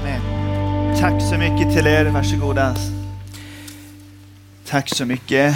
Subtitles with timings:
[0.00, 0.20] Amen.
[1.00, 2.04] Tack så mycket till er.
[2.04, 2.76] Varsågoda.
[4.66, 5.54] Tack så mycket.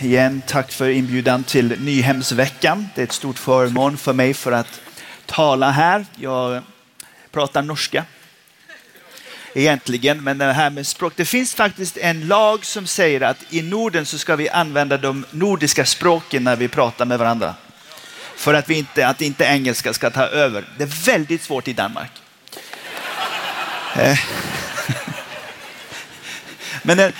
[0.00, 2.88] Igen, tack för inbjudan till Nyhemsveckan.
[2.94, 4.80] Det är ett stort förmån för mig för att
[5.26, 6.06] tala här.
[6.16, 6.62] Jag
[7.30, 8.04] pratar norska
[9.54, 11.12] egentligen, men det här med språk.
[11.16, 15.24] Det finns faktiskt en lag som säger att i Norden så ska vi använda de
[15.30, 17.54] nordiska språken när vi pratar med varandra.
[18.36, 20.64] För att, vi inte, att inte engelska ska ta över.
[20.78, 22.10] Det är väldigt svårt i Danmark.
[23.98, 24.18] Eh.
[26.82, 27.10] Men eh,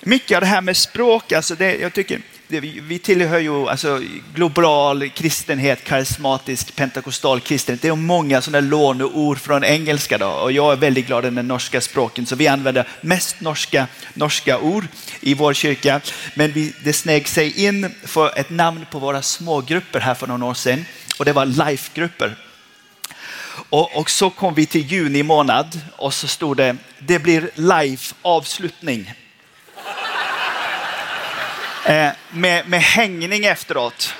[0.00, 4.00] mycket av det här med språk, alltså det, jag tycker, det, vi tillhör ju alltså,
[4.34, 7.82] global kristenhet, karismatisk, pentakostal kristenhet.
[7.82, 11.48] Det är många sådana låneord från engelska då, och jag är väldigt glad i den
[11.48, 14.86] norska språken, så vi använder mest norska, norska ord
[15.20, 16.00] i vår kyrka.
[16.34, 20.44] Men vi, det sneg sig in för ett namn på våra smågrupper här för några
[20.44, 20.86] år sedan,
[21.18, 22.36] och det var life-grupper.
[23.70, 28.02] Och, och, så kom vi till juni månad och så stod det, det blir live
[28.22, 29.12] avslutning.
[31.84, 34.14] Eh, med, med hängning efteråt.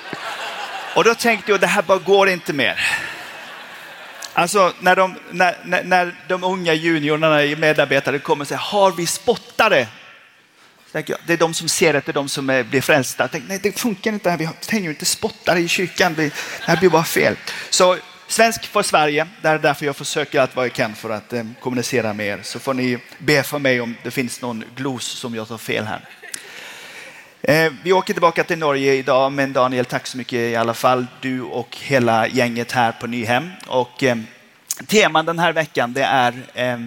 [0.95, 2.79] Och då tänkte jag, det här bara går inte mer.
[4.33, 9.05] Alltså när de, när, när, när de unga juniorerna, medarbetare kommer och säger, har vi
[9.07, 9.87] spottare?
[10.91, 13.23] Jag, det är de som ser att det är de som eh, blir frälsta.
[13.23, 16.89] Jag tänkte, nej, det funkar inte, vi har inte spottare i kyrkan, det här blir
[16.89, 17.35] bara fel.
[17.69, 17.97] Så
[18.31, 21.43] Svensk för Sverige, det är därför jag försöker allt vad jag kan för att eh,
[21.59, 22.39] kommunicera med er.
[22.43, 25.85] Så får ni be för mig om det finns någon glos som jag tar fel
[25.85, 26.01] här.
[27.41, 31.07] Eh, vi åker tillbaka till Norge idag, men Daniel, tack så mycket i alla fall.
[31.21, 33.49] Du och hela gänget här på Nyhem.
[33.67, 34.17] Och, eh,
[34.87, 36.79] teman den här veckan det är eh,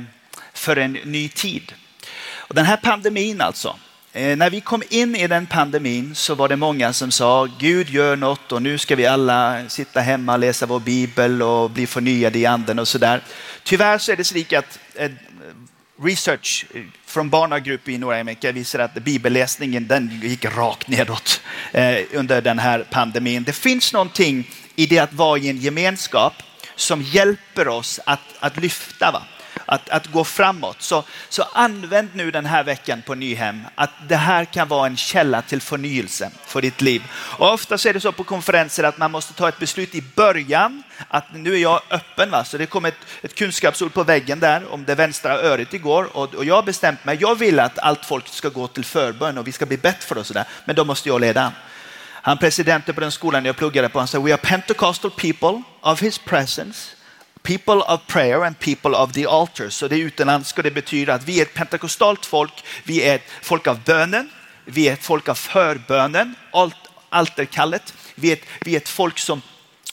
[0.52, 1.72] för en ny tid.
[2.36, 3.76] Och den här pandemin alltså,
[4.16, 7.90] Eh, när vi kom in i den pandemin så var det många som sa Gud
[7.90, 11.86] gör något och nu ska vi alla sitta hemma och läsa vår bibel och bli
[11.86, 13.22] förnyade i anden och sådär.
[13.62, 15.10] Tyvärr så är det så att eh,
[16.02, 21.40] research eh, från barnagrupp i Nordamerika visar att bibelläsningen den gick rakt nedåt
[22.12, 23.44] under den här pandemin.
[23.44, 26.32] Det finns någonting i det att vara i en gemenskap
[26.76, 29.10] som hjälper oss att, att lyfta.
[29.10, 29.22] Va?
[29.66, 30.82] Att, att gå framåt.
[30.82, 34.96] Så, så använd nu den här veckan på Nyhem att det här kan vara en
[34.96, 37.02] källa till förnyelse för ditt liv.
[37.12, 40.04] Och ofta så är det så på konferenser att man måste ta ett beslut i
[40.14, 42.30] början att nu är jag öppen.
[42.30, 42.44] Va?
[42.44, 46.34] Så det kom ett, ett kunskapsord på väggen där om det vänstra öret igår och,
[46.34, 47.18] och jag har bestämt mig.
[47.20, 50.18] Jag vill att allt folk ska gå till förbön och vi ska bli bett för
[50.18, 50.32] oss.
[50.64, 51.52] Men då måste jag leda.
[52.24, 56.02] Han presidenten på den skolan jag pluggade på, han sa We are Pentecostal people of
[56.02, 56.96] his presence
[57.44, 59.68] people of prayer and people of the altar.
[59.68, 63.30] Så det utomlands ska det betyder att vi är ett pentakostalt folk, vi är ett
[63.42, 64.30] folk av bönen,
[64.64, 66.76] vi är ett folk av förbönen, alt,
[67.08, 67.94] alterkallet.
[68.14, 69.42] Vi är ett, vi är ett folk som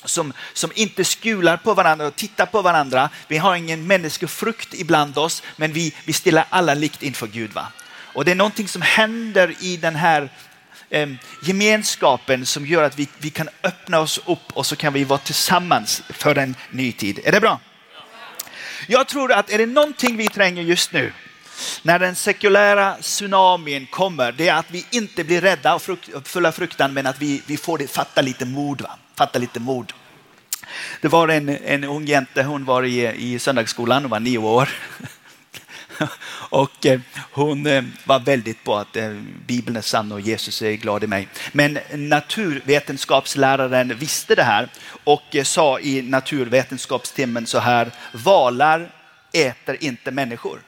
[0.06, 3.10] som, som inte skular på varandra och tittar på varandra.
[3.28, 7.54] Vi har ingen människofrukt ibland oss, men vi, vi ställer alla likt inför Gud.
[7.54, 7.68] Va?
[8.14, 10.30] Och det är någonting som händer i den här
[10.92, 11.10] eh,
[11.42, 15.20] gemenskapen som gör att vi, vi kan öppna oss upp och så kan vi vara
[15.20, 17.20] tillsammans för en ny tid.
[17.24, 17.60] Är det bra?
[18.88, 21.14] Jag tror att är det någonting vi tränger just nu
[21.82, 26.52] när den sekulära tsunamin kommer, det är att vi inte blir rädda och frukt, fulla
[26.52, 28.82] fruktan, men att vi, vi får det, fatta lite mod.
[28.82, 28.90] Va?
[29.16, 29.94] Fatta lite mod.
[31.02, 34.70] Det var en, en ung jänta, hon var i, i söndagsskolan, hon var nio år.
[36.50, 37.00] Och eh,
[37.32, 39.10] hon eh, var väldigt på att eh,
[39.46, 41.28] Bibeln är sann och Jesus är glad i mig.
[41.52, 44.70] Men naturvetenskapsläraren visste det här
[45.04, 48.92] och sa i naturvetenskapstimmen så här, valar
[49.34, 50.62] äter inte människor.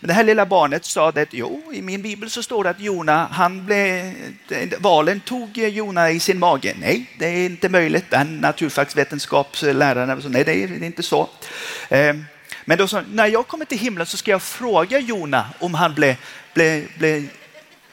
[0.00, 2.80] Men det här lilla barnet sa att jo, i min bibel så står det att
[2.80, 4.14] Jona, han blev,
[4.78, 6.74] valen tog Jona i sin mage.
[6.80, 8.10] Nej, det är inte möjligt.
[8.10, 11.28] Den naturfagsvetenskapsläraren sa nej, det är inte så.
[12.68, 15.94] Men då sa när jag kommer till himlen så ska jag fråga Jona om han,
[15.94, 16.16] blev,
[16.54, 17.30] blev, blev,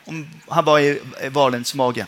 [0.06, 1.02] om han var i
[1.32, 2.08] valens mage.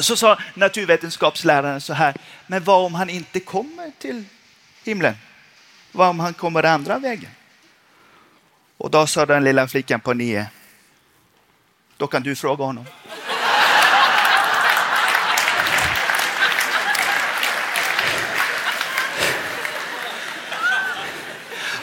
[0.00, 2.14] Så sa naturvetenskapsläraren så här,
[2.46, 4.24] men vad om han inte kommer till
[4.84, 5.14] himlen?
[5.92, 7.30] Vad om han kommer andra vägen?
[8.76, 10.46] Och då sa den lilla flickan på nio,
[11.96, 12.86] då kan du fråga honom.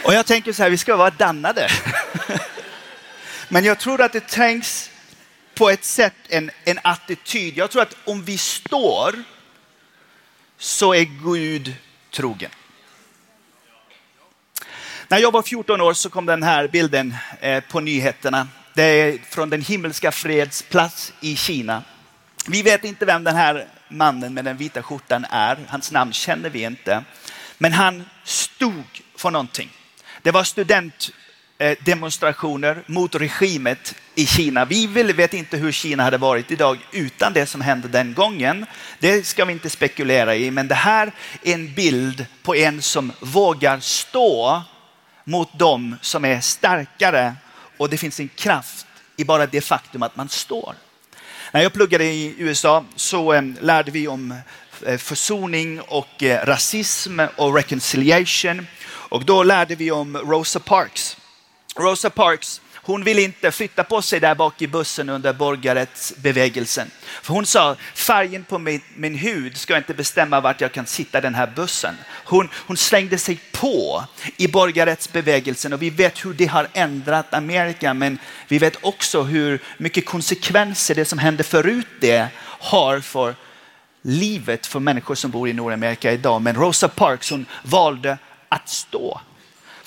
[0.08, 1.70] Och jag tänker så här, vi ska vara dannade.
[3.50, 4.90] Men jag tror att det trängs
[5.56, 7.58] på ett sätt en, en attityd.
[7.58, 9.24] Jag tror att om vi står
[10.58, 11.76] så är Gud
[12.12, 12.52] trogen.
[15.08, 18.48] När jag var 14 år så kom den här bilden eh, på nyheterna.
[18.74, 21.84] Det är från den himmelska fredsplats i Kina.
[22.48, 25.58] Vi vet inte vem den här mannen med den vita skjortan är.
[25.68, 27.04] Hans namn känner vi inte.
[27.58, 29.77] Men han stod för någonting.
[30.28, 34.66] Det var studentdemonstrationer mot regimet i Kina.
[34.66, 38.66] Vi vet inte hur Kina hade varit idag utan det som hände den gången.
[39.00, 41.12] Det ska vi inte spekulera i, men det här
[41.44, 44.62] är en bild på en som vågar stå
[45.24, 47.36] mot dem som är starkare
[47.78, 48.86] och det finns en kraft
[49.18, 50.76] i bara det faktum att man står.
[51.52, 54.34] När jag pluggade i USA så eh, lärde vi om
[54.86, 58.68] eh, försoning och eh, rasism och reconciliation.
[59.10, 61.18] Och då lärde vi om Rosa Parks.
[61.76, 66.92] Rosa Parks hon ville inte flytta på sig där bak i bussen under borgarrättsbevägelsen.
[67.22, 71.18] För hon sa, färgen på min, min hud ska inte bestämma vart jag kan sitta
[71.18, 71.96] i den här bussen.
[72.26, 74.04] Hon, hon slängde sig på
[74.38, 77.94] i borgarrättsbevägelsen och vi vet hur det har ändrat Amerika.
[77.94, 82.28] Men vi vet också hur mycket konsekvenser det som hände förut det
[82.60, 83.36] har för
[84.02, 86.42] livet för människor som bor i Nordamerika idag.
[86.42, 88.18] Men Rosa Parks hon valde
[88.50, 89.22] att stå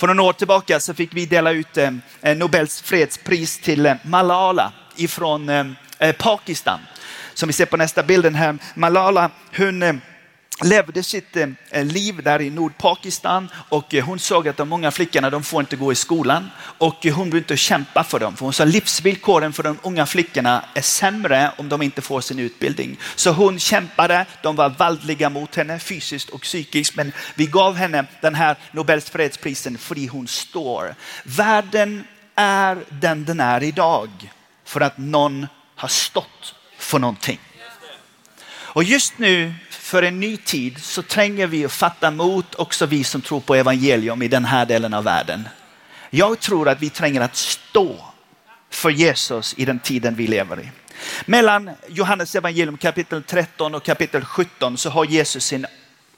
[0.01, 1.91] för några år tillbaka så fick vi dela ut eh,
[2.23, 5.77] eh, Nobels fredspris till eh, Malala ifrån
[6.19, 6.81] Pakistan.
[7.35, 8.59] Som vi ser på nästa bilden här.
[8.75, 10.01] Malala, hon
[10.65, 15.31] levde sitt eh, liv där i Nordpakistan och eh, hon såg att de många flickorna
[15.31, 18.37] de får inte gå i skolan och eh, hon vill inte kämpa för dem.
[18.37, 22.39] För hon sa livsvillkoren för de unga flickorna är sämre om de inte får sin
[22.39, 22.99] utbildning.
[23.15, 28.05] Så hon kämpade, de var valdliga mot henne fysiskt och psykiskt men vi gav henne
[28.21, 30.95] den här Nobels fredsprisen för hon står.
[31.25, 32.05] Världen
[32.35, 34.11] är den den är idag
[34.65, 35.47] för att någon
[35.77, 37.39] har stått för någonting.
[38.73, 39.55] Och just nu
[39.91, 43.55] för en ny tid så tränger vi att fatta mot också vi som tror på
[43.55, 45.49] evangelium i den här delen av världen.
[46.11, 47.97] Jag tror att vi tränger att stå
[48.71, 50.71] för Jesus i den tiden vi lever i.
[51.27, 55.67] Mellan Johannes evangelium kapitel 13 och kapitel 17 så har Jesus sin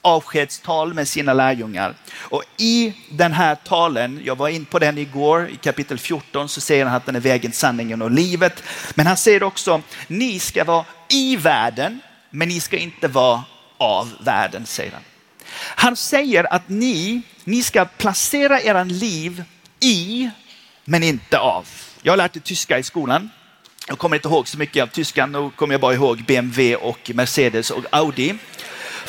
[0.01, 1.95] avskedstal med sina lärjungar.
[2.15, 6.61] Och i den här talen, jag var in på den igår i kapitel 14, så
[6.61, 8.63] säger han att den är vägen, sanningen och livet.
[8.95, 11.99] Men han säger också, ni ska vara i världen,
[12.29, 13.43] men ni ska inte vara
[13.83, 15.01] av världen, säger han.
[15.55, 19.43] Han säger att ni, ni ska placera era liv
[19.79, 20.29] i,
[20.85, 21.67] men inte av.
[22.01, 23.29] Jag har lärt mig tyska i skolan.
[23.87, 27.11] Jag kommer inte ihåg så mycket av tyskan, nu kommer jag bara ihåg BMW och
[27.13, 28.35] Mercedes och Audi.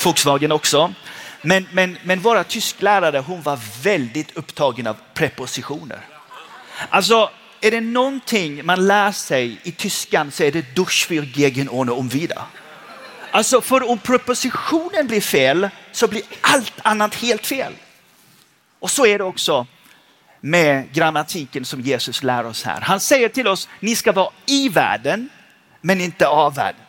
[0.04, 0.94] Volkswagen också.
[1.42, 6.00] Men, men, men våra tysklärare, hon var väldigt upptagen av prepositioner.
[6.88, 7.30] Alltså,
[7.60, 11.92] är det någonting man lär sig i tyskan så är det durch für gegen ohne
[11.92, 12.42] um wieder.
[13.34, 17.72] Alltså för om propositionen blir fel så blir allt annat helt fel.
[18.78, 19.66] Och så är det också
[20.40, 22.80] med grammatiken som Jesus lär oss här.
[22.80, 25.28] Han säger till oss, ni ska vara i världen
[25.80, 26.80] men inte av världen.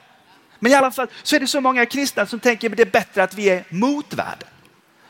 [0.60, 2.92] Men i alla fall så är det så många kristna som tänker att det är
[2.92, 4.50] bättre att vi är mot världen.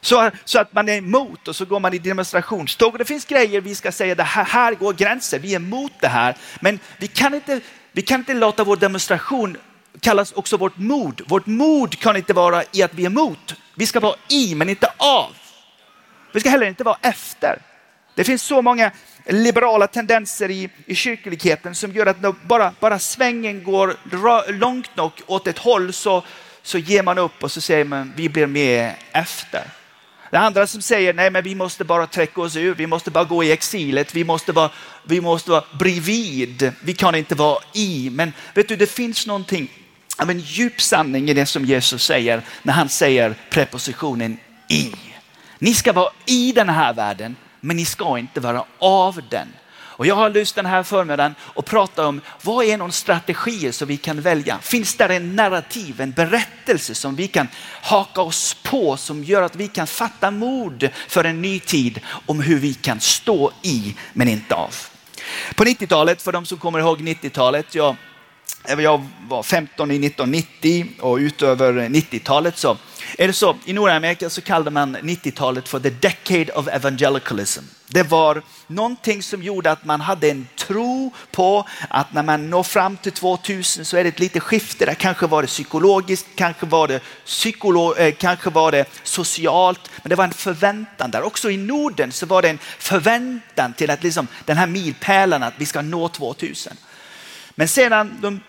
[0.01, 2.97] Så, så att man är emot och så går man i demonstrationståg.
[2.97, 6.07] det finns grejer vi ska säga, det här, här går gränser, vi är emot det
[6.07, 6.35] här.
[6.59, 7.61] Men vi kan inte,
[7.91, 9.57] vi kan inte låta vår demonstration
[9.99, 11.21] kallas också vårt mod.
[11.27, 13.55] Vårt mod kan inte vara i att vi är emot.
[13.75, 15.35] Vi ska vara i men inte av.
[16.33, 17.61] Vi ska heller inte vara efter.
[18.15, 18.91] Det finns så många
[19.25, 23.95] liberala tendenser i, i kyrkligheten som gör att bara, bara svängen går
[24.51, 26.23] långt nog åt ett håll så,
[26.61, 29.63] så ger man upp och så säger man vi blir med efter.
[30.31, 33.23] Det andra som säger nej men vi måste bara träcka oss ur, vi måste bara
[33.23, 34.71] gå i exilet, vi måste vara,
[35.03, 38.09] vi måste vara bredvid, vi kan inte vara i.
[38.13, 39.84] Men vet du, det finns någonting
[40.17, 44.37] av en djup sanning i det som Jesus säger när han säger prepositionen
[44.69, 44.91] i.
[45.59, 49.47] Ni ska vara i den här världen, men ni ska inte vara av den.
[49.97, 53.87] Och jag har lust den här förmiddagen och prata om vad är någon strategi som
[53.87, 54.59] vi kan välja?
[54.59, 57.47] Finns där en narrativ, en berättelse som vi kan
[57.81, 62.41] haka oss på som gör att vi kan fatta mod för en ny tid om
[62.41, 64.75] hur vi kan stå i men inte av.
[65.55, 67.95] På 90-talet, för de som kommer ihåg 90-talet, jag
[68.67, 72.77] jag var 15 i 1990 och utöver 90-talet så
[73.17, 77.63] är det så, i Nordamerika så kallade man 90-talet för the decade of evangelicalism.
[77.87, 82.63] Det var någonting som gjorde att man hade en tro på att när man når
[82.63, 84.85] fram till 2000 så är det ett litet skifte.
[84.85, 90.09] Där kanske var det psykologiskt, kanske var det, psykolo eh, kanske var det socialt, men
[90.09, 91.21] det var en förväntan där.
[91.21, 95.53] Också i Norden så var det en förväntan till att liksom, den här milpärlan att
[95.57, 96.73] vi ska nå 2000.
[97.55, 98.39] Men sedan de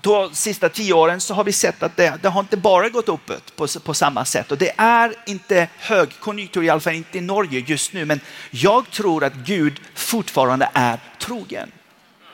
[0.00, 3.08] de sista tio åren så har vi sett att det, det har inte bara gått
[3.08, 4.52] uppåt på, på samma sätt.
[4.52, 8.04] Och det är inte högkonjunktur, i alla fall inte i Norge just nu.
[8.04, 8.20] Men
[8.50, 11.72] jag tror att Gud fortfarande är trogen.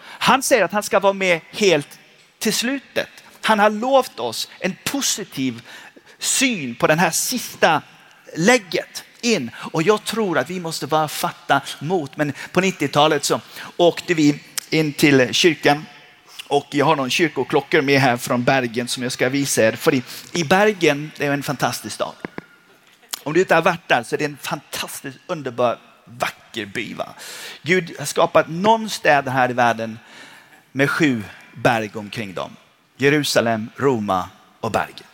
[0.02, 1.98] Han säger att han ska vara med helt
[2.38, 3.08] till slutet.
[3.42, 5.62] Han har lovat oss en positiv
[6.18, 7.82] syn på den här sista
[8.36, 9.04] lägget.
[9.22, 9.50] in.
[9.56, 12.16] Och jag tror att vi måste bara fatta mot.
[12.16, 13.40] Men på 90-talet så
[13.76, 14.40] åkte vi
[14.70, 15.86] in till kyrkan
[16.50, 19.72] och jag har någon kyrkoklockor med här från Bergen som jag ska visa er.
[19.72, 19.94] För
[20.32, 22.14] i, Bergen är en fantastisk stad.
[23.22, 26.94] Om du inte har varit där så är det en fantastiskt underbar, vacker by.
[26.94, 27.08] Va?
[27.62, 29.98] Gud har skapat någon stad här i världen
[30.72, 31.22] med sju
[31.54, 32.56] berg omkring dem.
[32.96, 34.28] Jerusalem, Roma
[34.60, 35.06] och Bergen.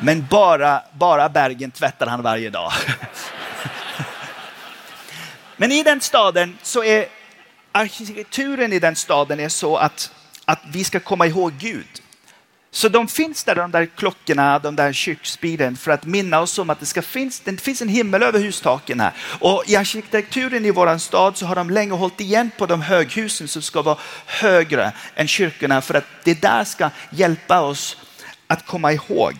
[0.00, 2.72] Men bara, bara Bergen tvättar han varje dag.
[5.56, 7.06] Men i den staden så är
[7.74, 10.12] arkitekturen i den staden är så att,
[10.44, 12.02] att vi ska komma ihåg Gud.
[12.70, 16.70] Så de finns där, de där klockorna, de där kyrkspiren för att minna oss om
[16.70, 19.12] att det, ska finns, det finns en himmel över hustaken här.
[19.40, 23.48] Och i arkitekturen i vår stad så har de länge hållit igen på de höghusen
[23.48, 27.96] som ska vara högre än kyrkorna för att det där ska hjälpa oss
[28.46, 29.34] att komma ihåg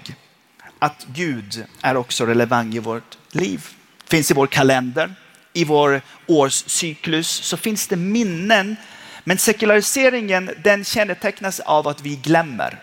[0.78, 3.68] att Gud är också relevant i vårt liv.
[4.06, 5.14] Finns i vår kalender,
[5.54, 8.76] i vår årscyklus så finns det minnen.
[9.24, 12.78] Men sekulariseringen den kännetecknas av att vi glömmer.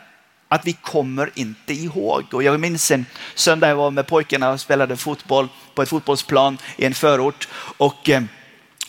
[0.47, 2.33] Att vi kommer inte ihåg.
[2.33, 6.57] Och jag minns en söndag jag var med pojkarna och spelade fotboll på ett fotbollsplan
[6.77, 7.47] i en förort.
[7.77, 8.23] Och, eh,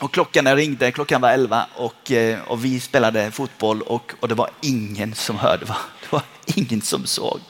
[0.02, 4.35] och klockan ringde, klockan var elva och, eh, och vi spelade fotboll och, och det
[4.35, 5.64] var ingen som hörde.
[5.64, 5.76] Va?
[6.00, 6.23] Det var
[6.56, 7.40] ingen som såg.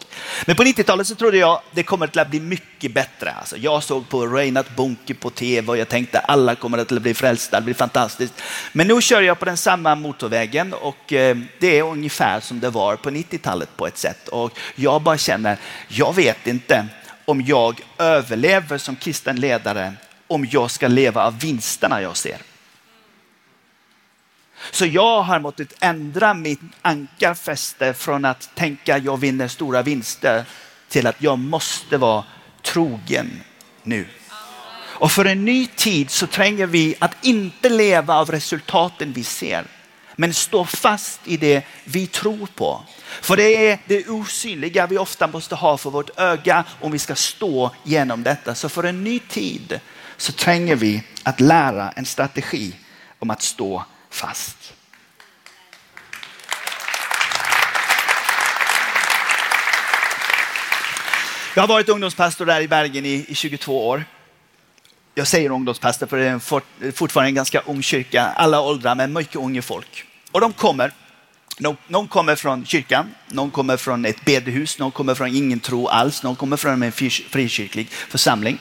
[0.46, 3.30] Men på 90-talet så trodde jag det kommer att bli mycket bättre.
[3.30, 7.14] Alltså jag såg på Reinhard Bonke på tv och jag tänkte alla kommer att bli
[7.14, 8.34] frälsta, det blir fantastiskt.
[8.72, 12.70] Men nu kör jag på den samma motorvägen och eh, det är ungefär som det
[12.70, 14.28] var på 90-talet på ett sätt.
[14.28, 16.86] Och jag bara känner, jag vet inte
[17.24, 19.92] om jag överlever som kristen ledare
[20.34, 22.38] om jag ska leva av vinsterna jag ser.
[24.70, 30.44] Så jag har måttet ändra mitt ankarfäste från att tänka jag vinner stora vinster
[30.88, 32.24] till att jag måste vara
[32.62, 33.42] trogen
[33.82, 34.06] nu.
[35.02, 39.64] Och för en ny tid så tränger vi att inte leva av resultaten vi ser,
[40.16, 42.82] men stå fast i det vi tror på.
[43.20, 47.14] För det är det osynliga vi ofta måste ha för vårt öga om vi ska
[47.14, 48.54] stå genom detta.
[48.54, 49.80] Så för en ny tid
[50.22, 52.74] så tränger vi att lära en strategi
[53.18, 54.72] om att stå fast.
[61.54, 64.04] Jag har varit ungdomspastor där i Bergen i, i 22 år.
[65.14, 66.64] Jag säger ungdomspastor för det är fort,
[66.94, 70.04] fortfarande en ganska ung kyrka, alla åldrar men mycket unga folk.
[70.32, 70.92] Och de kommer,
[71.58, 75.88] någon, någon kommer från kyrkan, någon kommer från ett bedehus, någon kommer från ingen tro
[75.88, 78.58] alls, någon kommer från en frikyrklig församling.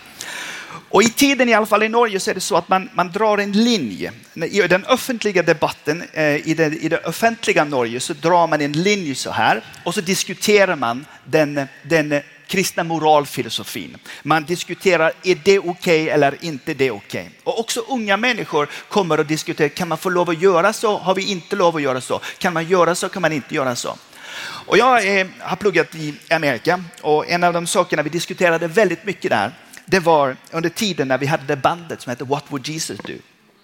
[0.89, 3.11] Och i tiden, i alla fall i Norge, så är det så att man, man
[3.11, 4.11] drar en linje.
[4.35, 8.71] I den offentliga debatten, eh, i, det, i det offentliga Norge, så drar man en
[8.71, 13.97] linje så här och så diskuterar man den, den kristna moralfilosofin.
[14.23, 17.21] Man diskuterar, är det okej okay eller inte det okej?
[17.21, 17.31] Okay?
[17.43, 20.97] Och också unga människor kommer att diskutera, kan man få lov att göra så?
[20.97, 22.21] Har vi inte lov att göra så?
[22.37, 23.09] Kan man göra så?
[23.09, 23.97] Kan man inte göra så?
[24.43, 29.05] Och jag är, har pluggat i Amerika och en av de sakerna vi diskuterade väldigt
[29.05, 29.51] mycket där,
[29.91, 33.13] det var under tiden när vi hade det bandet som hette What would Jesus do?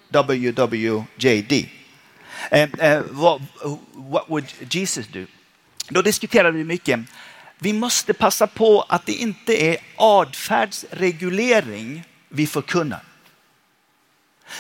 [0.10, 1.54] WWJD.
[2.52, 3.42] Eh, eh, what,
[3.94, 5.26] what would Jesus do?
[5.90, 7.00] Då diskuterade vi mycket.
[7.60, 13.04] Vi måste passa på att det inte är adfärdsreglering vi förkunnar.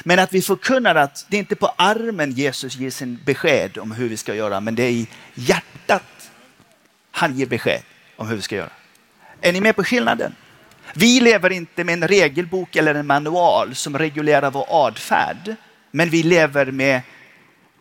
[0.03, 3.91] Men att vi förkunnar att det är inte på armen Jesus ger sin besked om
[3.91, 6.31] hur vi ska göra, men det är i hjärtat
[7.11, 7.81] han ger besked
[8.15, 8.69] om hur vi ska göra.
[9.41, 10.35] Är ni med på skillnaden?
[10.93, 15.55] Vi lever inte med en regelbok eller en manual som reglerar vår adfärd.
[15.91, 17.01] Men vi lever med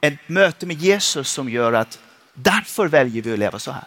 [0.00, 1.98] ett möte med Jesus som gör att
[2.34, 3.84] därför väljer vi att leva så här.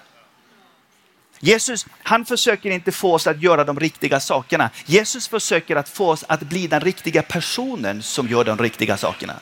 [1.40, 4.70] Jesus han försöker inte få oss att göra de riktiga sakerna.
[4.86, 9.36] Jesus försöker att få oss att bli den riktiga personen som gör de riktiga sakerna.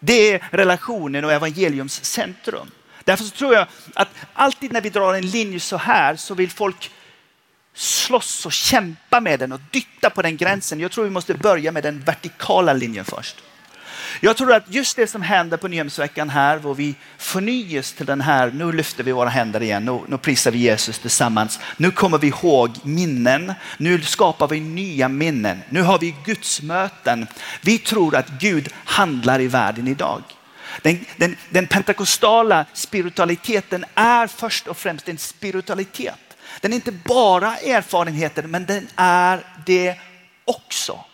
[0.00, 2.70] Det är relationen och evangeliums centrum.
[3.04, 6.50] Därför så tror jag att alltid när vi drar en linje så här så vill
[6.50, 6.90] folk
[7.74, 10.80] slåss och kämpa med den och dytta på den gränsen.
[10.80, 13.36] Jag tror vi måste börja med den vertikala linjen först.
[14.20, 18.20] Jag tror att just det som händer på Nyhemsveckan här, hvor vi förnyas till den
[18.20, 21.58] här, nu lyfter vi våra händer igen, nu, nu prisar vi Jesus tillsammans.
[21.76, 27.26] Nu kommer vi ihåg minnen, nu skapar vi nya minnen, nu har vi Guds möten.
[27.60, 30.22] Vi tror att Gud handlar i världen idag.
[30.82, 36.29] Den, den, den pentakostala spiritualiteten är först och främst en spiritualitet.
[36.60, 39.94] Den är inte bara erfarenheter, men den är det
[40.44, 41.04] också.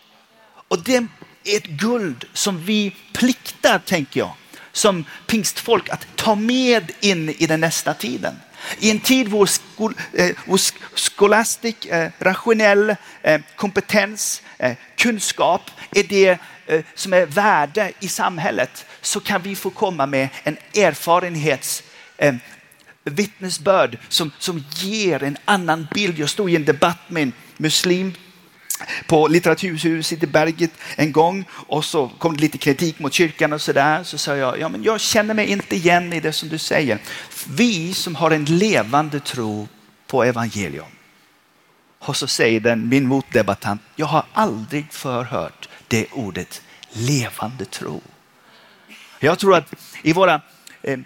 [0.67, 1.07] Och det är
[1.43, 4.31] ett guld som vi pliktar, tänker jag,
[4.71, 8.35] som pingstfolk att ta med in i den nästa tiden.
[8.79, 10.59] I en tid vår, skol, eh, vår
[10.97, 15.61] skolastik, eh, rationell eh, kompetens, eh, kunskap
[15.91, 20.57] är det eh, som är värde i samhället så kan vi få komma med en
[20.75, 21.83] erfarenhets
[22.17, 22.35] eh,
[23.09, 26.19] vittnesbörd som, som ger en annan bild.
[26.19, 28.13] Jag stod i en debatt med en muslim
[29.07, 33.61] på Litteraturhuset i Berget en gång och så kom det lite kritik mot kyrkan och
[33.61, 34.03] sådär.
[34.03, 36.99] Så sa jag, ja men jag känner mig inte igen i det som du säger.
[37.47, 39.67] Vi som har en levande tro
[40.07, 40.85] på evangelium.
[41.99, 46.61] Och så säger den, min motdebattant, jag har aldrig förhört det ordet
[46.91, 48.01] levande tro.
[49.19, 50.41] Jag tror att i våra
[50.87, 50.99] Eh,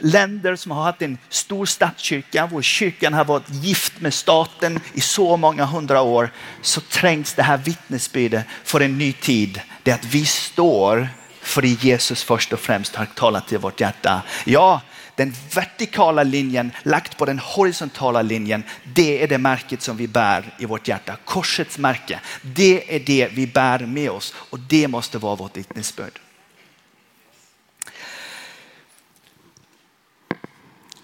[0.00, 5.00] länder som har haft en stor statskyrka, vår kyrkan har varit gift med staten i
[5.00, 6.30] så många hundra år,
[6.62, 9.60] så trängs det här vittnesbudet för en ny tid.
[9.82, 11.08] Det är att vi står
[11.40, 14.22] för det Jesus först och främst har talat till vårt hjärta.
[14.44, 14.80] Ja,
[15.14, 18.62] den vertikala linjen lagt på den horisontala linjen,
[18.94, 21.16] det är det märket som vi bär i vårt hjärta.
[21.24, 26.20] Korsets märke, det är det vi bär med oss och det måste vara vårt vittnesbörd.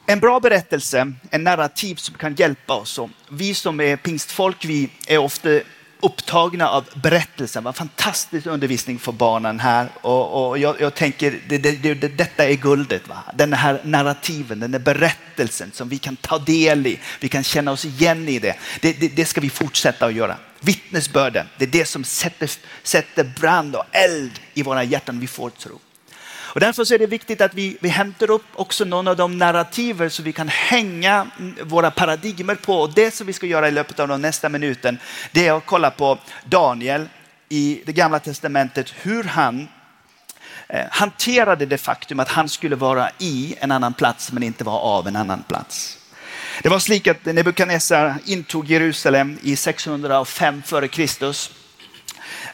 [0.07, 2.99] En bra berättelse, en narrativ som kan hjälpa oss.
[2.99, 5.49] Och vi som är pingstfolk, vi är ofta
[6.01, 7.65] upptagna av berättelsen.
[7.65, 9.89] Vad fantastisk undervisning för barnen här.
[10.01, 13.09] Och, och jag, jag, tänker, det, det, det, detta är guldet.
[13.09, 13.25] Va?
[13.35, 17.01] Den här narrativen, den här berättelsen som vi kan ta del i.
[17.21, 18.57] Vi kan känna oss igen i det.
[18.81, 20.37] Det, det ska vi fortsätta att göra.
[20.61, 22.51] Vittnesbörden, det är det som sätter,
[22.83, 25.21] sätter brand och eld i våra hjärtan.
[25.21, 25.81] Vi får tro.
[26.55, 30.09] Och därför är det viktigt att vi, vi hämtar upp också någon av de narrativer
[30.09, 31.31] som vi kan hänga
[31.63, 32.81] våra paradigmer på.
[32.81, 34.99] Och det som vi ska göra i löpet av de nästa minuten,
[35.33, 37.09] det är att kolla på Daniel
[37.49, 39.69] i det gamla testamentet, hur han
[40.69, 44.79] eh, hanterade det faktum att han skulle vara i en annan plats men inte vara
[44.79, 45.99] av en annan plats.
[46.63, 51.35] Det var slik att Nebukadnessar intog Jerusalem i 605 f.Kr.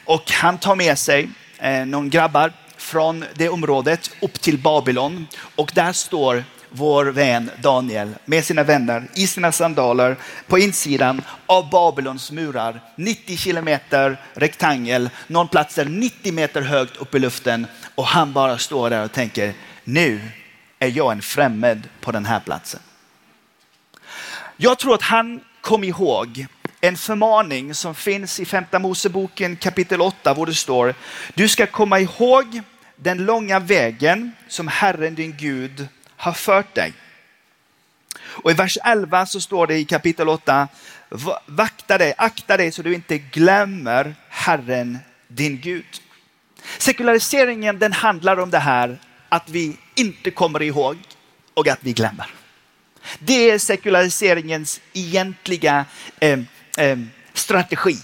[0.05, 2.53] Och han tar med sig eh, någon grabbar
[2.89, 9.07] från det området upp till Babylon och där står vår vän Daniel med sina vänner
[9.13, 12.81] i sina sandaler på insidan av Babylons murar.
[12.95, 18.57] 90 kilometer rektangel, någon plats är 90 meter högt upp i luften och han bara
[18.57, 20.21] står där och tänker nu
[20.79, 22.79] är jag en främmed på den här platsen.
[24.57, 26.45] Jag tror att han kom ihåg
[26.81, 30.95] en förmaning som finns i femte Moseboken kapitel 8 där det står
[31.33, 32.61] du ska komma ihåg
[33.01, 36.93] den långa vägen som Herren din Gud har fört dig.
[38.19, 40.67] Och i vers 11 så står det i kapitel 8,
[41.45, 46.01] vakta dig, akta dig så du inte glömmer Herren din Gud.
[46.77, 48.97] Sekulariseringen den handlar om det här
[49.29, 50.97] att vi inte kommer ihåg
[51.53, 52.27] och att vi glömmer.
[53.19, 55.85] Det är sekulariseringens egentliga
[56.19, 56.39] eh,
[56.77, 56.97] eh,
[57.33, 57.97] strategi.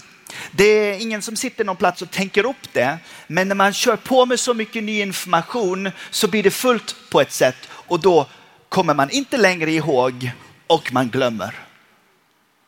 [0.50, 2.98] Det är ingen som sitter någon plats och tänker upp det.
[3.26, 7.20] Men när man kör på med så mycket ny information så blir det fullt på
[7.20, 8.26] ett sätt och då
[8.68, 10.30] kommer man inte längre ihåg
[10.66, 11.54] och man glömmer.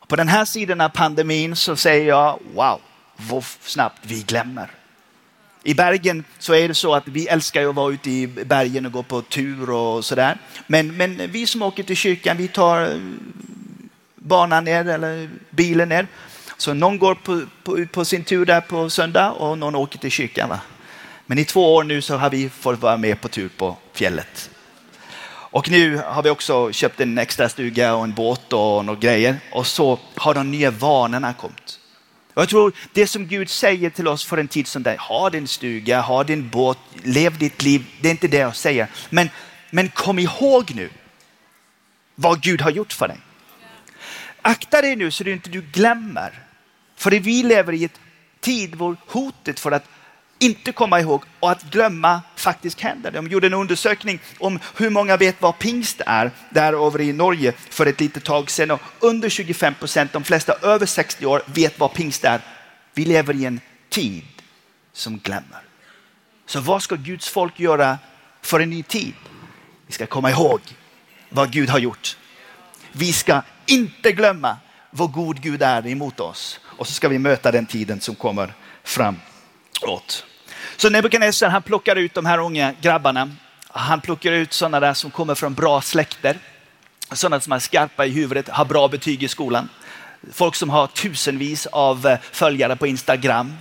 [0.08, 2.80] På den här sidan av pandemin så säger jag wow,
[3.16, 4.70] vad snabbt vi glömmer.
[5.62, 8.92] I bergen så är det så att vi älskar att vara ute i bergen och
[8.92, 10.38] gå på tur och sådär.
[10.66, 13.00] Men, men vi som åker till kyrkan, vi tar eh,
[14.14, 16.06] banan ner eller bilen ner
[16.58, 20.10] så någon går på, på, på, sin tur där på söndag och någon åker till
[20.10, 20.48] kyrkan.
[20.48, 20.60] Va?
[21.26, 24.50] Men i två år nu så har vi fått vara med på tur på fjället.
[25.50, 29.36] Och nu har vi också köpt en extra stuga och en båt och några grejer.
[29.52, 31.78] Och så har de nya vanorna kommit.
[32.34, 35.30] Och jag tror det som Gud säger till oss för en tid som den, ha
[35.30, 37.86] din stuga, ha din båt, lev ditt liv.
[38.00, 38.88] Det är inte det jag säger.
[39.10, 39.30] Men,
[39.70, 40.90] men kom ihåg nu
[42.14, 43.18] vad Gud har gjort för dig.
[44.42, 46.47] Akta dig nu så du inte du glömmer
[46.98, 48.00] för vi lever i ett
[48.40, 49.84] tid där hotet för att
[50.38, 53.10] inte komma ihåg och att glömma faktiskt händer.
[53.10, 57.52] De gjorde en undersökning om hur många vet vad pingst är där över i Norge
[57.52, 58.70] för ett litet tag sedan.
[58.70, 62.40] Och under 25 procent, de flesta över 60 år, vet vad pingst är.
[62.94, 64.24] Vi lever i en tid
[64.92, 65.62] som glömmer.
[66.46, 67.98] Så vad ska Guds folk göra
[68.42, 69.14] för en ny tid?
[69.86, 70.60] Vi ska komma ihåg
[71.28, 72.16] vad Gud har gjort.
[72.92, 74.56] Vi ska inte glömma
[74.98, 76.60] vad god Gud är emot oss.
[76.64, 78.52] Och så ska vi möta den tiden som kommer
[78.84, 80.24] framåt.
[80.76, 83.30] Så Nebukadnessar han plockar ut de här unga grabbarna.
[83.68, 86.38] Han plockar ut sådana där som kommer från bra släkter.
[87.12, 89.68] Sådana som är skarpa i huvudet, har bra betyg i skolan.
[90.32, 93.56] Folk som har tusenvis av eh, följare på Instagram.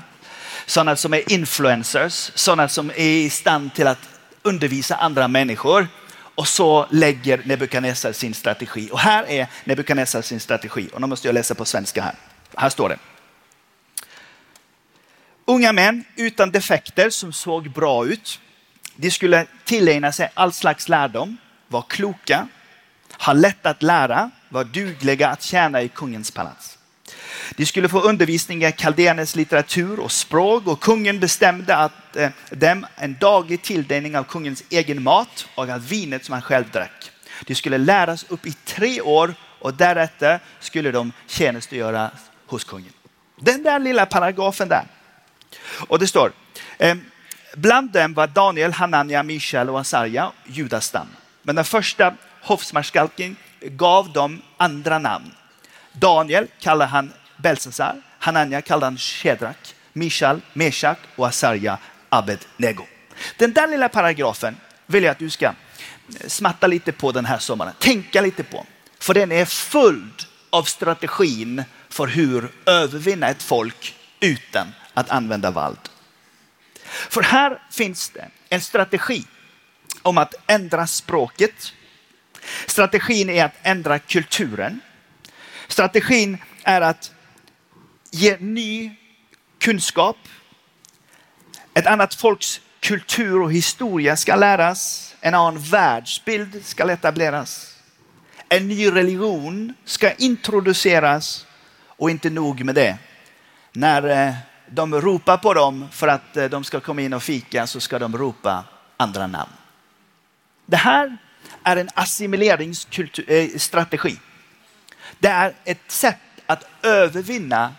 [0.65, 4.10] Sådana som är influencers, sådana som är i stand till att
[4.43, 5.88] undervisa andra människor
[6.38, 8.89] och så lägger Nebukadnessar sin strategi.
[8.91, 10.89] Och här är Nebukadnessar sin strategi.
[10.93, 12.15] Och nu måste jag läsa på svenska här.
[12.56, 12.97] Här står det.
[15.45, 18.39] Unga män utan defekter som såg bra ut.
[18.95, 22.47] De skulle tillägna sig all slags lärdom, vara kloka,
[23.19, 26.76] ha lätt att lära, vara dugliga att tjäna i kungens palats.
[27.55, 32.85] De skulle få undervisning i kaldéernas litteratur och språk och kungen bestämde att eh, dem
[32.95, 37.11] en daglig tilldelning av kungens egen mat och av vinet som han själv drack.
[37.45, 42.11] De skulle läras upp i tre år och därefter skulle de tjänstgöra
[42.47, 42.93] hos kungen.
[43.41, 44.83] Den där lilla paragrafen där.
[45.87, 46.31] Och det står,
[46.77, 46.95] eh,
[47.55, 51.07] bland dem var Daniel, Hanania, Mishael och Asarja, Judas stam.
[51.41, 55.31] Men den första hovsmarskalken gav dem andra namn.
[55.99, 61.77] Daniel kallar han Belsasar, Hanania kallar han Shedrak, Mishal, Meshak och Asarja
[62.10, 62.83] Abednego.
[63.38, 65.53] Den där lilla paragrafen vill jag att du ska eh,
[66.27, 67.73] smatta lite på den här sommaren.
[67.79, 68.65] Tänka lite på.
[68.99, 75.89] För den är följd av strategin för hur övervinna ett folk utan att använda våld.
[77.10, 79.23] För här finns det en strategi
[80.01, 81.73] om att ändra språket.
[82.65, 84.81] Strategin är att ändra kulturen.
[85.67, 87.12] Strategin är att
[88.12, 88.95] ge ny
[89.60, 90.17] kunskap.
[91.73, 95.15] Ett annat folks kultur och historia ska läras.
[95.21, 97.75] En annan världsbild ska etableras.
[98.49, 101.45] En ny religion ska introduceras
[101.86, 102.97] och inte nog med det.
[103.71, 104.34] När eh,
[104.69, 107.99] de ropar på dem för att eh, de ska komma in och fika så ska
[107.99, 108.63] de ropa
[108.97, 109.51] andra namn.
[110.65, 111.17] Det här
[111.63, 114.12] är en assimileringsstrategi.
[114.12, 114.17] Eh,
[115.19, 117.75] det är ett sätt att övervinna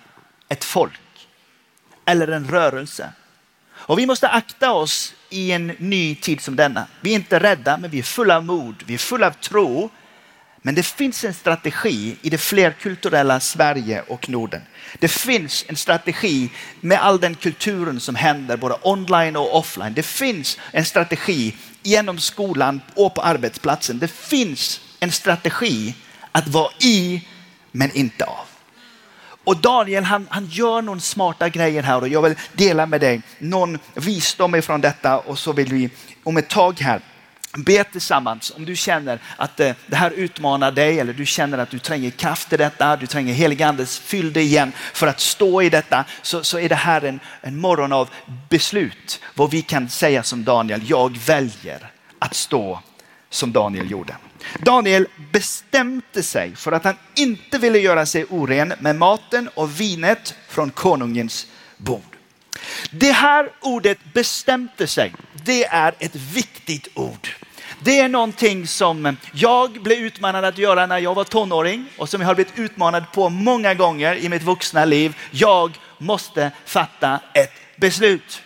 [0.49, 1.01] ett folk
[2.05, 3.13] eller en rörelse.
[3.73, 6.87] Och vi måste akta oss i en ny tid som denna.
[7.01, 9.91] Vi är inte rädda, men vi är fulla av mod, vi är fulla av tro.
[10.63, 14.63] Men det finns en strategi i det flerkulturella Sverige och Norden.
[14.99, 19.95] Det finns en strategi med all den kulturen som händer både online och offline.
[19.95, 23.99] Det finns en strategi genom skolan och på arbetsplatsen.
[23.99, 25.95] Det finns en strategi
[26.33, 27.25] att vara i
[27.73, 28.47] men inte av.
[29.45, 33.23] Och Daniel han, han gör någon smarta grejer här och jag vill dela med dig
[33.39, 35.91] någon visdom ifrån detta och så vill vi
[36.25, 37.01] om ett tag här
[37.57, 41.71] be tillsammans om du känner att eh, det här utmanar dig eller du känner att
[41.71, 46.05] du tränger kraft i detta, du tränger heligandes fyllde igen för att stå i detta
[46.23, 48.09] så, så är det här en, en morgon av
[48.49, 49.21] beslut.
[49.35, 52.81] Vad vi kan säga som Daniel, jag väljer att stå
[53.31, 54.17] som Daniel gjorde.
[54.59, 60.35] Daniel bestämde sig för att han inte ville göra sig oren med maten och vinet
[60.49, 61.47] från konungens
[61.77, 62.17] bord.
[62.91, 67.29] Det här ordet bestämde sig, det är ett viktigt ord.
[67.83, 72.21] Det är någonting som jag blev utmanad att göra när jag var tonåring och som
[72.21, 75.17] jag har blivit utmanad på många gånger i mitt vuxna liv.
[75.31, 78.43] Jag måste fatta ett beslut.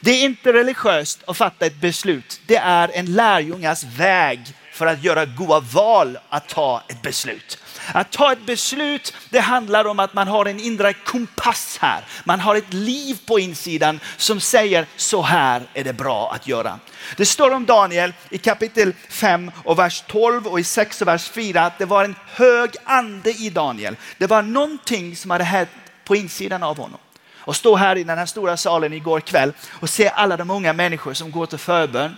[0.00, 2.40] Det är inte religiöst att fatta ett beslut.
[2.46, 4.40] Det är en lärjungas väg
[4.74, 7.58] för att göra goda val att ta ett beslut.
[7.92, 12.04] Att ta ett beslut, det handlar om att man har en inre kompass här.
[12.24, 16.78] Man har ett liv på insidan som säger så här är det bra att göra.
[17.16, 21.30] Det står om Daniel i kapitel 5 och vers 12 och i 6 och vers
[21.30, 23.96] 4 att det var en hög ande i Daniel.
[24.18, 25.70] Det var någonting som hade hänt
[26.04, 27.00] på insidan av honom
[27.44, 30.72] och stå här i den här stora salen igår kväll och se alla de unga
[30.72, 32.16] människor som går till förbön.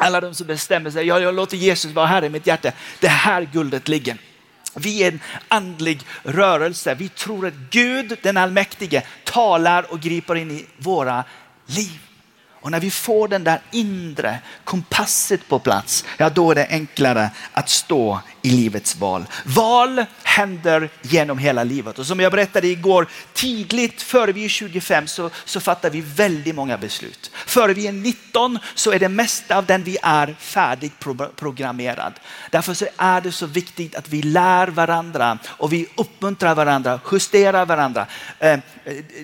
[0.00, 2.72] Alla de som bestämmer sig, jag, jag låter Jesus vara här i mitt hjärta.
[3.00, 4.16] Det här guldet ligger.
[4.74, 6.94] Vi är en andlig rörelse.
[6.94, 11.24] Vi tror att Gud, den allmäktige, talar och griper in i våra
[11.66, 12.07] liv.
[12.60, 17.30] Och när vi får den där inre kompasset på plats, ja då är det enklare
[17.52, 19.24] att stå i livets val.
[19.44, 25.06] Val händer genom hela livet och som jag berättade igår, tidigt före vi är 25
[25.06, 27.30] så, så fattar vi väldigt många beslut.
[27.34, 32.12] Före vi är 19 så är det mesta av den vi är färdigprogrammerad.
[32.50, 37.66] Därför så är det så viktigt att vi lär varandra och vi uppmuntrar varandra, justerar
[37.66, 38.06] varandra.
[38.38, 38.60] Eh, eh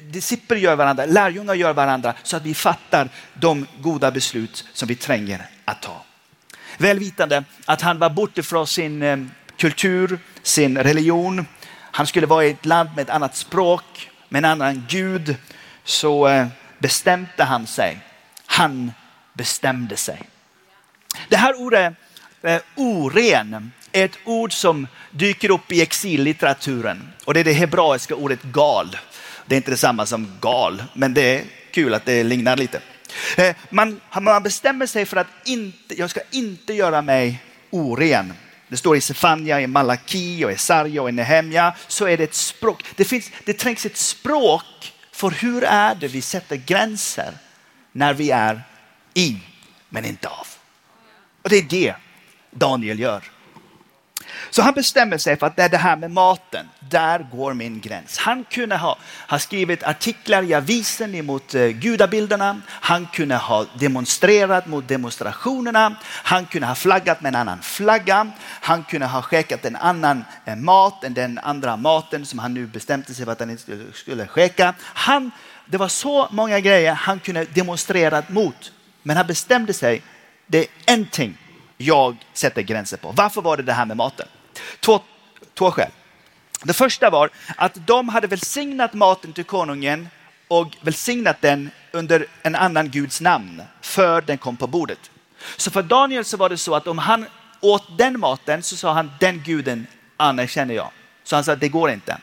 [0.02, 4.94] discipler gör varandra, lärjungar gör varandra så att vi fattar de goda beslut som vi
[4.94, 6.04] tränger att ta.
[6.78, 9.18] Välvitande att han var borta från sin eh,
[9.56, 11.46] kultur, sin religion.
[11.76, 15.36] Han skulle vara i ett land med ett annat språk, med en annan gud.
[15.84, 16.46] Så eh,
[16.78, 17.98] bestämde han sig.
[18.46, 18.92] Han
[19.32, 20.22] bestämde sig.
[21.28, 21.94] Det här ordet
[22.42, 28.14] eh, oren är ett ord som dyker upp i exillitteraturen och det är det hebraiska
[28.14, 28.96] ordet gal.
[29.46, 32.80] Det är inte detsamma som gal, men det är kul att det lignar lite.
[33.36, 38.32] Eh, man, man bestämmer sig för att inte, jag ska inte göra mig oren.
[38.68, 41.74] Det står i Sefania, i Malaki, och i Sarja och i Nehemja.
[41.88, 42.84] Så är det ett språk.
[42.96, 47.32] Det, finns, det trängs ett språk för hur är det vi sätter gränser
[47.92, 48.62] när vi är
[49.14, 49.38] i,
[49.88, 50.46] men inte av.
[51.42, 51.94] Och det är det
[52.50, 53.33] Daniel gör.
[54.50, 57.80] Så han bestämmer sig för att det är det här med maten, där går min
[57.80, 58.18] gräns.
[58.18, 62.60] Han kunde ha, ha skrivit artiklar i avisen emot eh, gudabilderna.
[62.68, 65.96] Han kunde ha demonstrerat mot demonstrationerna.
[66.04, 68.30] Han kunde ha flaggat med en annan flagga.
[68.40, 72.66] Han kunde ha skickat en annan eh, mat än den andra maten som han nu
[72.66, 74.74] bestämde sig för att han inte skulle skicka.
[74.80, 75.30] Han,
[75.66, 78.72] det var så många grejer han kunde demonstrera mot.
[79.02, 80.02] Men han bestämde sig,
[80.46, 81.38] det är en ting
[81.76, 83.12] jag sätter gränser på.
[83.12, 84.26] Varför var det det här med maten?
[84.80, 85.00] Två,
[85.54, 85.90] två skäl.
[86.62, 90.08] Det första var att de hade välsignat maten till konungen
[90.48, 95.10] och välsignat den under en annan guds namn för den kom på bordet.
[95.56, 97.26] Så för Daniel så var det så att om han
[97.60, 100.90] åt den maten så sa han den guden anerkänner jag.
[101.24, 102.18] Så han sa det går inte.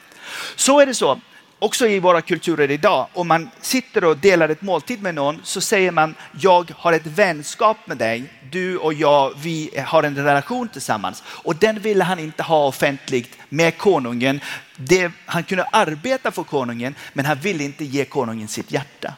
[0.55, 1.19] Så är det så
[1.61, 5.61] också i våra kulturer idag, om man sitter och delar ett måltid med någon så
[5.61, 10.67] säger man jag har ett vänskap med dig, du och jag, vi har en relation
[10.67, 11.23] tillsammans.
[11.25, 14.39] Och den ville han inte ha offentligt med konungen.
[14.75, 19.13] Det, han kunde arbeta för konungen men han ville inte ge konungen sitt hjärta.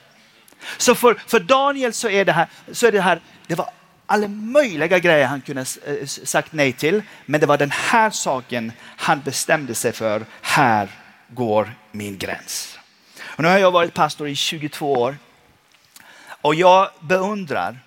[0.77, 3.69] Så för, för Daniel så är det här, så är det här, det var
[4.05, 7.01] alla möjliga grejer han kunde eh, sagt nej till.
[7.25, 10.25] Men det var den här saken han bestämde sig för.
[10.41, 10.89] Här
[11.33, 12.79] går min gräns.
[13.21, 15.17] Och nu har jag varit pastor i 22 år
[16.41, 17.79] och jag beundrar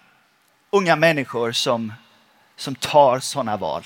[0.71, 1.93] unga människor som,
[2.57, 3.85] som tar sådana val.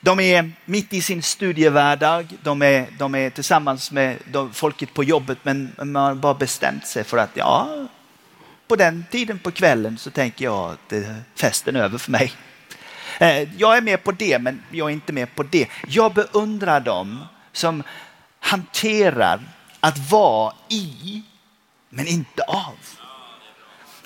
[0.00, 5.04] De är mitt i sin studievardag, de är, de är tillsammans med de, folket på
[5.04, 7.86] jobbet men man har bara bestämt sig för att ja,
[8.68, 12.32] på den tiden på kvällen så tänker jag att eh, festen är över för mig.
[13.18, 15.68] Eh, jag är med på det men jag är inte med på det.
[15.86, 17.82] Jag beundrar dem som
[18.46, 19.40] hanterar
[19.80, 21.22] att vara i,
[21.90, 22.78] men inte av.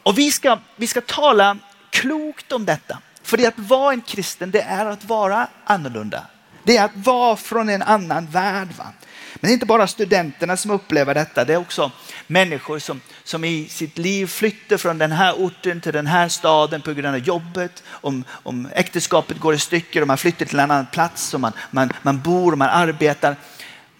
[0.02, 1.58] Och vi ska, vi ska tala
[1.90, 2.98] klokt om detta.
[3.22, 6.26] För det att vara en kristen, det är att vara annorlunda.
[6.64, 8.68] Det är att vara från en annan värld.
[8.78, 8.92] Va?
[9.34, 11.90] Men det är inte bara studenterna som upplever detta, det är också
[12.26, 16.82] människor som, som i sitt liv flyttar från den här orten till den här staden
[16.82, 17.82] på grund av jobbet.
[17.88, 21.52] Om, om äktenskapet går i stycken och man flyttar till en annan plats och man,
[21.70, 23.36] man, man bor och man arbetar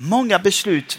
[0.00, 0.98] många beslut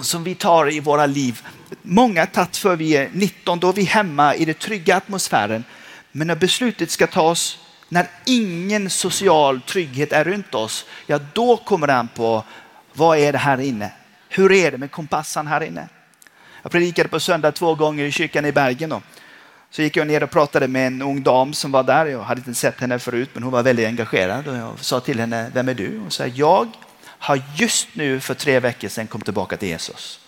[0.00, 1.42] som vi tar i våra liv.
[1.82, 5.64] Många tagit för vi är 19, då är vi hemma i den trygga atmosfären.
[6.12, 11.86] Men när beslutet ska tas när ingen social trygghet är runt oss, ja då kommer
[11.86, 12.44] det an på
[12.92, 13.90] vad är det här inne?
[14.28, 15.88] Hur är det med kompassen här inne?
[16.62, 18.90] Jag predikade på söndag två gånger i kyrkan i Bergen.
[18.90, 19.02] Då.
[19.70, 22.06] Så gick jag ner och pratade med en ung dam som var där.
[22.06, 24.48] Jag hade inte sett henne förut, men hon var väldigt engagerad.
[24.48, 25.98] Och jag sa till henne, vem är du?
[25.98, 26.68] Hon sa, jag
[27.26, 30.20] har just nu för tre veckor sedan kommit tillbaka till Jesus.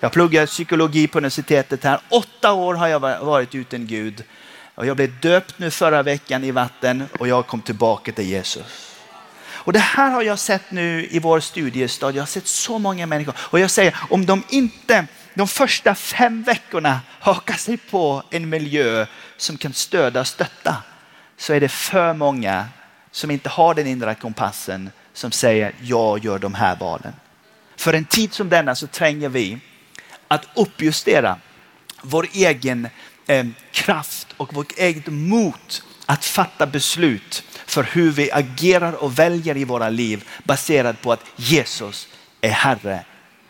[0.00, 2.00] Jag pluggar psykologi på universitetet här.
[2.08, 4.24] Åtta år har jag varit utan Gud.
[4.74, 8.96] Och jag blev döpt nu förra veckan i vatten och jag kom tillbaka till Jesus.
[9.48, 12.14] Och det här har jag sett nu i vår studiestad.
[12.14, 13.34] Jag har sett så många människor.
[13.38, 19.06] Och jag säger, om de inte de första fem veckorna hakar sig på en miljö
[19.36, 20.76] som kan stödja och stötta
[21.36, 22.68] så är det för många
[23.10, 27.12] som inte har den inre kompassen som säger jag gör de här valen.
[27.76, 29.58] För en tid som denna så tränger vi
[30.28, 31.38] att uppjustera
[32.02, 32.88] vår egen
[33.26, 35.74] eh, kraft och vårt eget mod
[36.06, 41.24] att fatta beslut för hur vi agerar och väljer i våra liv baserat på att
[41.36, 42.08] Jesus
[42.40, 43.04] är Herre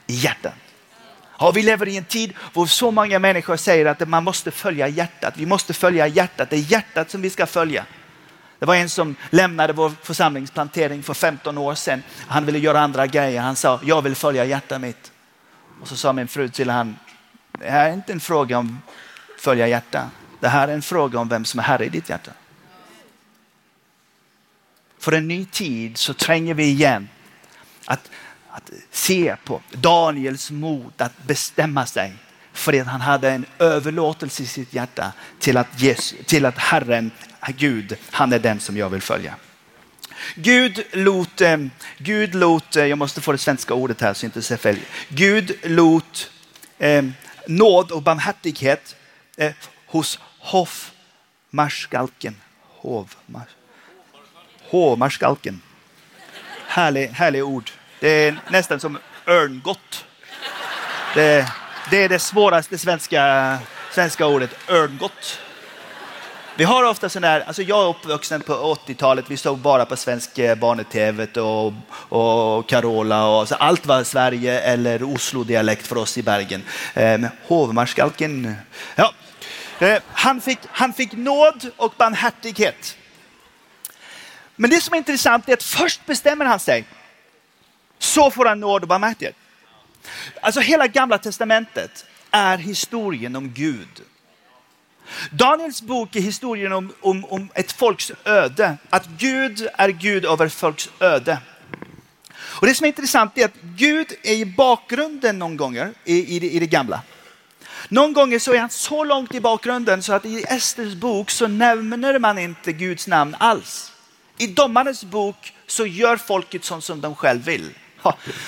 [0.06, 0.54] i hjärtat.
[1.38, 4.88] Ja, vi lever i en tid där så många människor säger att man måste följa
[4.88, 5.34] hjärtat.
[5.36, 6.50] Vi måste följa hjärtat.
[6.50, 7.86] Det är hjärtat som vi ska följa.
[8.58, 12.02] Det var en som lämnade vår församlingsplantering för 15 år sedan.
[12.28, 13.40] Han ville göra andra grejer.
[13.40, 15.12] Han sa, jag vill följa hjärtat mitt.
[15.80, 16.96] Och så sa min fru till honom,
[17.58, 18.78] det här är inte en fråga om
[19.38, 20.10] följa hjärta.
[20.40, 22.30] Det här är en fråga om vem som är herre i ditt hjärta.
[24.98, 27.08] För en ny tid så tränger vi igen
[27.84, 28.10] att,
[28.50, 32.16] att se på Daniels mod att bestämma sig
[32.52, 37.10] för att han hade en överlåtelse i sitt hjärta till att, Jesus, till att Herren
[37.48, 39.34] Ah, Gud, han är den som jag vill följa.
[40.34, 41.56] Gud lot, eh,
[41.98, 44.78] Gud lot, eh, jag måste få det svenska ordet här så jag inte säger fel.
[45.08, 46.30] Gud lot
[46.78, 47.04] eh,
[47.46, 48.96] nåd och barmhärtighet
[49.36, 49.52] eh,
[49.86, 52.36] hos hovmarskalken.
[52.62, 53.48] Hovmars,
[54.62, 55.60] hovmarskalken.
[56.66, 57.70] Härlig, härlig ord.
[58.00, 60.06] Det är nästan som örngott.
[61.14, 61.52] Det,
[61.90, 63.58] det är det svåraste svenska
[63.90, 65.40] svenska ordet örngott.
[66.58, 69.96] Vi har ofta sån där, alltså jag är uppvuxen på 80-talet, vi såg bara på
[69.96, 71.72] svensk eh, barn-tv och,
[72.08, 76.62] och Carola och så allt var Sverige eller Oslo-dialekt för oss i Bergen.
[76.94, 78.54] Eh, hovmarskalken,
[78.94, 79.12] ja.
[79.78, 82.96] Eh, han, fick, han fick nåd och barmhärtighet.
[84.56, 86.84] Men det som är intressant är att först bestämmer han sig,
[87.98, 89.36] så får han nåd och barmhärtighet.
[90.40, 94.02] Alltså hela gamla testamentet är historien om Gud.
[95.30, 98.76] Daniels bok är historien om, om, om ett folks öde.
[98.90, 101.38] Att Gud är Gud över folks öde.
[102.38, 106.38] Och Det som är intressant är att Gud är i bakgrunden någon gånger i, i,
[106.38, 107.02] det, i det gamla.
[107.88, 111.46] Någon gånger så är han så långt i bakgrunden så att i Esters bok så
[111.46, 113.92] nämner man inte Guds namn alls.
[114.38, 117.70] I domarens bok så gör folket sånt som de själv vill.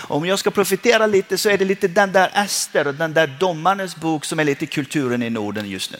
[0.09, 3.27] Om jag ska profitera lite så är det lite den där Ester och den där
[3.27, 5.99] domarens bok som är lite kulturen i Norden just nu.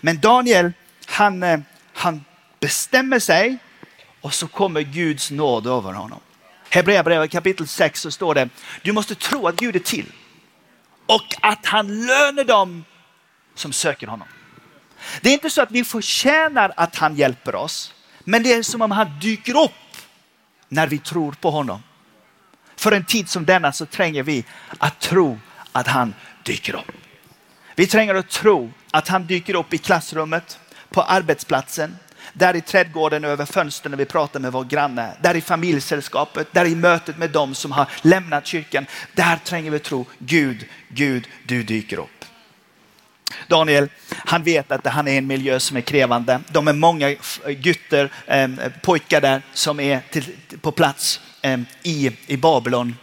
[0.00, 0.72] Men Daniel,
[1.06, 1.60] han, eh,
[1.94, 2.24] han
[2.60, 3.58] bestämmer sig
[4.20, 6.20] och så kommer Guds nåd över honom.
[6.70, 8.48] Hebreerbrevet kapitel 6 så står det,
[8.82, 10.12] du måste tro att Gud är till
[11.06, 12.84] och att han lönar dem
[13.54, 14.28] som söker honom.
[15.20, 18.82] Det är inte så att vi förtjänar att han hjälper oss, men det är som
[18.82, 19.72] om han dyker upp
[20.68, 21.82] när vi tror på honom.
[22.76, 24.44] För en tid som denna så tränger vi
[24.78, 25.38] att tro
[25.72, 26.92] att han dyker upp.
[27.74, 30.58] Vi tränger att tro att han dyker upp i klassrummet,
[30.90, 31.96] på arbetsplatsen,
[32.32, 36.64] där i trädgården över fönstren när vi pratar med vår granne, där i familjesällskapet, där
[36.64, 38.86] i mötet med dem som har lämnat kyrkan.
[39.14, 42.24] Där tränger vi tro, Gud, Gud, du dyker upp.
[43.48, 46.40] Daniel, han vet att han är i en miljö som är krävande.
[46.48, 47.14] De är många
[47.46, 48.10] gutter,
[48.80, 50.24] pojkar där som är till,
[50.60, 51.20] på plats
[51.82, 52.96] i, i Babylon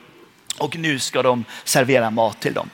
[0.58, 2.70] och nu ska de servera mat till dem.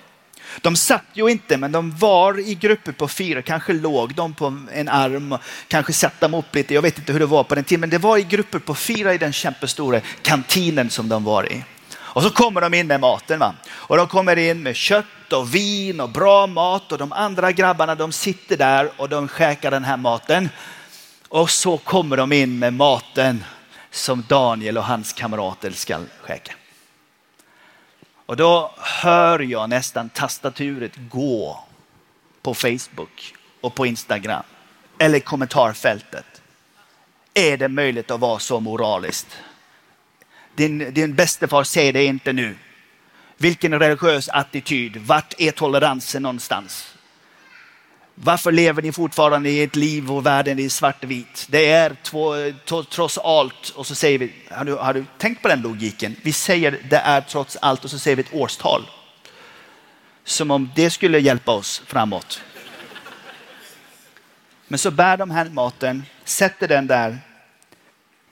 [0.62, 4.58] De satt ju inte, men de var i grupper på fyra, kanske låg de på
[4.72, 5.38] en arm,
[5.68, 6.74] kanske satt de upp lite.
[6.74, 8.76] Jag vet inte hur det var på den tiden, men det var i grupper på
[8.76, 11.64] fyra i den kämpestora kantinen som de var i.
[12.14, 13.40] Och så kommer de in med maten.
[13.40, 13.54] Va?
[13.70, 17.96] Och de kommer in med kött och vin och bra mat och de andra grabbarna
[17.96, 20.50] de sitter där och de käkar den här maten.
[21.30, 23.44] Och så kommer de in med maten
[23.92, 26.54] som Daniel och hans kamrater ska käka.
[28.32, 31.64] Och då hör jag nästan tastaturet gå
[32.42, 34.44] på Facebook och på Instagram
[34.98, 36.42] eller kommentarfältet.
[37.34, 39.38] Är det möjligt att vara så moraliskt?
[40.56, 42.56] Din, din bäste far säger det inte nu.
[43.38, 44.98] Vilken religiös attityd.
[44.98, 46.91] Vart är toleransen någonstans?
[48.16, 51.48] Varför lever ni fortfarande i ett liv och världen är svartvit?
[51.50, 52.36] Det är två,
[52.90, 56.16] trots allt och så säger vi, har du, har du tänkt på den logiken?
[56.22, 58.90] Vi säger det är trots allt och så säger vi ett årstal.
[60.24, 62.42] Som om det skulle hjälpa oss framåt.
[64.68, 67.20] Men så bär de här maten, sätter den där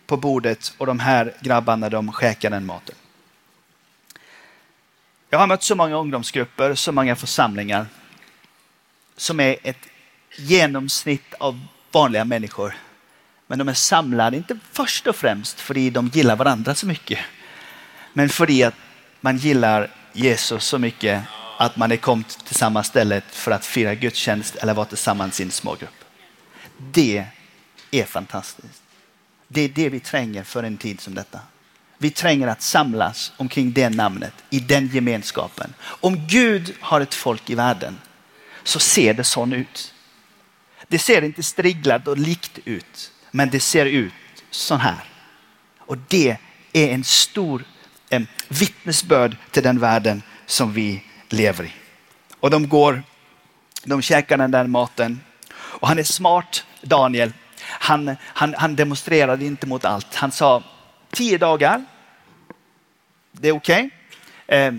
[0.05, 2.95] på bordet och de här grabbarna de käkar den maten.
[5.29, 7.85] Jag har mött så många ungdomsgrupper, så många församlingar
[9.19, 9.87] som är ett
[10.37, 11.59] genomsnitt av
[11.91, 12.75] vanliga människor.
[13.47, 17.19] Men de är samlade, inte först och främst för att de gillar varandra så mycket,
[18.13, 18.73] men för att
[19.21, 21.23] man gillar Jesus så mycket
[21.57, 25.43] att man är kommit till samma ställe för att fira gudstjänst eller vara tillsammans i
[25.43, 26.03] en smågrupp.
[26.77, 27.25] Det
[27.91, 28.81] är fantastiskt.
[29.47, 31.39] Det är det vi tränger för en tid som detta.
[31.97, 35.73] Vi tränger att samlas omkring det namnet, i den gemenskapen.
[35.81, 37.97] Om Gud har ett folk i världen
[38.63, 39.93] så ser det sån ut.
[40.87, 44.13] Det ser inte striglat och likt ut, men det ser ut
[44.49, 45.03] så här.
[45.79, 46.37] Och det
[46.73, 47.63] är en stor
[48.09, 51.73] en vittnesbörd till den världen som vi lever i.
[52.39, 53.03] Och de går,
[53.83, 57.33] de käkar den där maten och han är smart, Daniel.
[57.61, 60.15] Han, han, han demonstrerade inte mot allt.
[60.15, 60.63] Han sa
[61.11, 61.85] tio dagar,
[63.31, 63.89] det är okej.
[64.47, 64.59] Okay.
[64.59, 64.73] Eh,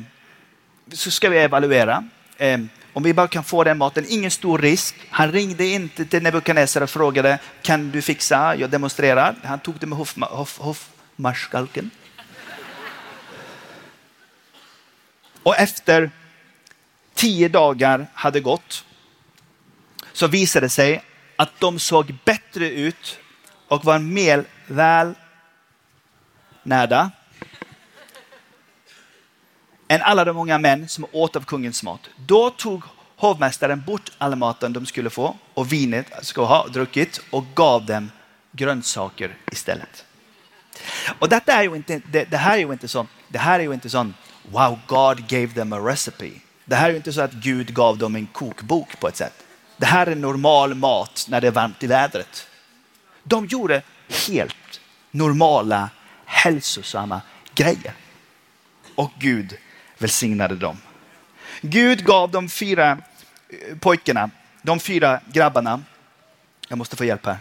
[0.93, 2.05] så ska vi evaluera.
[2.37, 2.59] Eh,
[2.93, 4.95] om vi bara kan få den maten, ingen stor risk.
[5.11, 9.37] Han ringde inte till Nebukadnessar och frågade, kan du fixa, jag demonstrerar.
[9.45, 9.99] Han tog det med
[10.59, 11.91] hovmarskalken.
[15.43, 16.11] Och efter
[17.15, 18.85] tio dagar hade gått
[20.13, 21.03] så visade det sig
[21.37, 23.19] att de såg bättre ut
[23.69, 25.15] och var mer väl
[26.63, 27.11] närda
[29.91, 32.01] än alla de många män som åt av kungens mat.
[32.17, 32.83] Då tog
[33.17, 38.11] hovmästaren bort all maten de skulle få och vinet skulle ha druckit och gav dem
[38.53, 40.05] grönsaker istället.
[41.19, 43.63] Och detta är ju inte, det, det här är ju inte sån, det här är
[43.63, 44.15] ju inte sån
[44.51, 46.31] wow, God gave them a recipe.
[46.65, 49.45] Det här är inte så att Gud gav dem en kokbok på ett sätt.
[49.77, 52.47] Det här är normal mat när det är varmt i vädret.
[53.23, 53.83] De gjorde
[54.27, 54.81] helt
[55.11, 55.91] normala,
[56.25, 57.21] hälsosamma
[57.55, 57.93] grejer.
[58.95, 59.59] Och Gud
[60.01, 60.77] välsignade dem.
[61.61, 62.99] Gud gav de fyra
[63.49, 64.31] eh, pojkarna,
[64.63, 65.83] de fyra grabbarna.
[66.69, 67.39] Jag måste få hjälp här.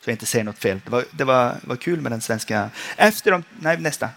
[0.00, 0.80] Så jag inte säger något fel.
[0.84, 2.70] Det var, det var, var kul med den svenska.
[2.96, 4.08] Efter de, nej nästa.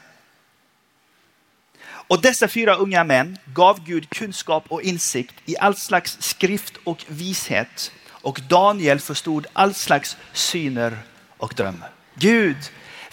[1.86, 7.06] Och dessa fyra unga män gav Gud kunskap och insikt i all slags skrift och
[7.08, 7.92] vishet.
[8.10, 10.98] Och Daniel förstod all slags syner
[11.38, 11.90] och drömmar.
[12.16, 12.58] Gud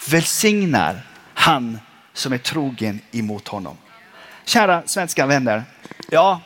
[0.09, 1.79] välsignar han
[2.13, 3.77] som är trogen emot honom.
[4.45, 5.63] Kära svenska vänner,
[6.09, 6.41] ja,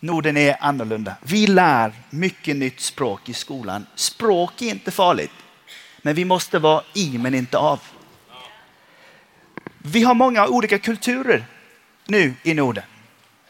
[0.00, 1.16] Norden är annorlunda.
[1.22, 3.86] Vi lär mycket nytt språk i skolan.
[3.94, 5.32] Språk är inte farligt,
[6.02, 7.80] men vi måste vara i men inte av.
[9.78, 11.44] Vi har många olika kulturer
[12.06, 12.84] nu i Norden.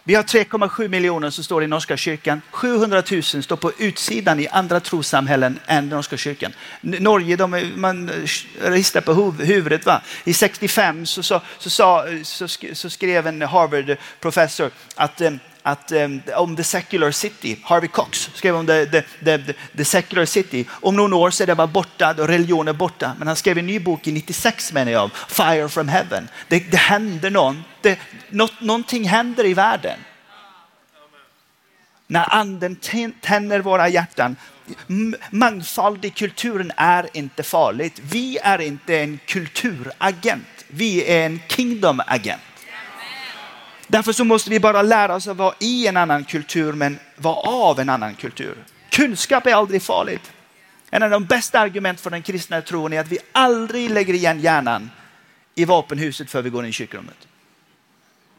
[0.09, 2.43] Vi har 3,7 miljoner som står i Norska kyrkan.
[2.51, 6.53] 700 000 står på utsidan i andra trossamhällen än Norska kyrkan.
[6.81, 9.87] Norge, de är, man eh, ristar på huvudet.
[9.87, 10.03] Va?
[10.25, 15.33] I 65 så, så, så, så, så skrev en Harvard-professor att eh,
[15.67, 20.25] att, um, om the secular city, Harvey Cox skrev om the, the, the, the, secular
[20.25, 20.65] city.
[20.71, 23.13] Om några år så är det bara borta, då religion är borta.
[23.19, 26.29] Men han skrev en ny bok i 96 menar jag, Fire from heaven.
[26.49, 27.99] Det, det händer någon, det,
[28.31, 29.99] något, någonting händer i världen.
[32.07, 32.77] När anden
[33.21, 34.37] tänder våra hjärtan.
[35.31, 38.01] Mångfald i kulturen är inte farligt.
[38.03, 40.65] Vi är inte en kulturagent.
[40.69, 42.56] Vi är en kingdom-agent.
[43.87, 47.37] Därför så måste vi bara lära oss att vara i en annan kultur men vara
[47.37, 48.65] av en annan kultur.
[48.91, 50.33] Kunskap är aldrig farligt.
[50.91, 54.41] En av de bästa argument för den kristna tron är att vi aldrig lägger igen
[54.41, 54.91] hjärnan
[55.55, 57.29] i vapenhuset för vi går in i kyrkorummet.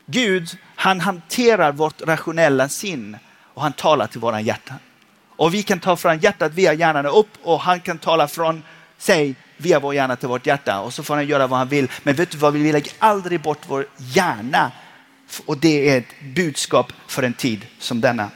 [0.05, 3.17] Gud, han hanterar vårt rationella sinn
[3.53, 4.77] och han talar till våra hjärtan.
[5.35, 8.63] Och vi kan ta från hjärtat via hjärnan upp och han kan tala från
[8.97, 11.91] sig via vår hjärna till vårt hjärta och så får han göra vad han vill.
[12.03, 14.71] Men vet du vad, vi lägger aldrig bort vår hjärna
[15.45, 18.29] och det är ett budskap för en tid som denna.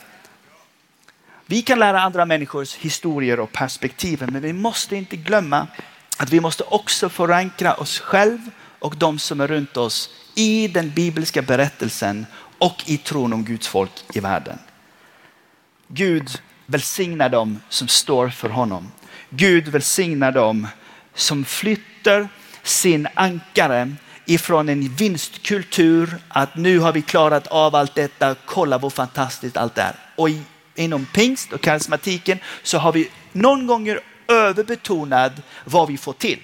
[1.45, 5.67] Vi kan lära andra människors historier och perspektiv, men vi måste inte glömma
[6.17, 10.89] att vi måste också förankra oss själva och de som är runt oss i den
[10.89, 12.25] bibliska berättelsen
[12.57, 14.59] och i tron om Guds folk i världen.
[15.87, 18.91] Gud välsignar dem som står för honom.
[19.29, 20.67] Gud välsignar dem
[21.13, 22.29] som flyttar
[22.63, 23.95] sin ankare
[24.34, 29.77] ifrån en vinstkultur att nu har vi klarat av allt detta, kolla vad fantastiskt allt
[29.77, 29.95] är.
[30.15, 30.29] Och
[30.75, 35.32] inom pingst och karismatiken så har vi någon gånger överbetonat
[35.65, 36.39] vad vi får till.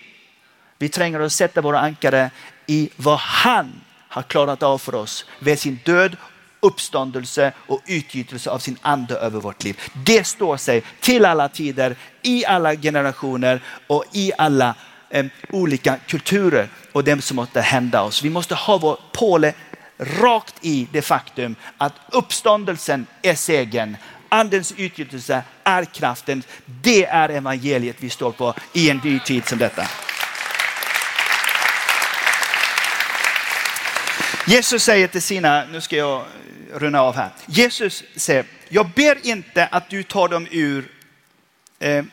[0.77, 2.31] Vi tränger att sätta våra ankare
[2.65, 6.17] i vad han har klarat av för oss med sin död,
[6.59, 9.81] uppståndelse och utgjutelse av sin ande över vårt liv.
[10.05, 14.75] Det står sig till alla tider, i alla generationer och i alla
[15.09, 18.23] eh, olika kulturer och det som måste hända oss.
[18.23, 19.53] Vi måste ha vår påle
[19.97, 23.97] rakt i det faktum att uppståndelsen är segern.
[24.29, 26.43] Andens utgjutelse är kraften.
[26.65, 29.87] Det är evangeliet vi står på i en ny tid som detta.
[34.47, 36.25] Jesus säger till sina, nu ska jag
[36.73, 37.29] runda av här.
[37.45, 40.91] Jesus säger, jag ber inte att du tar dem ur,
[41.79, 42.05] eh,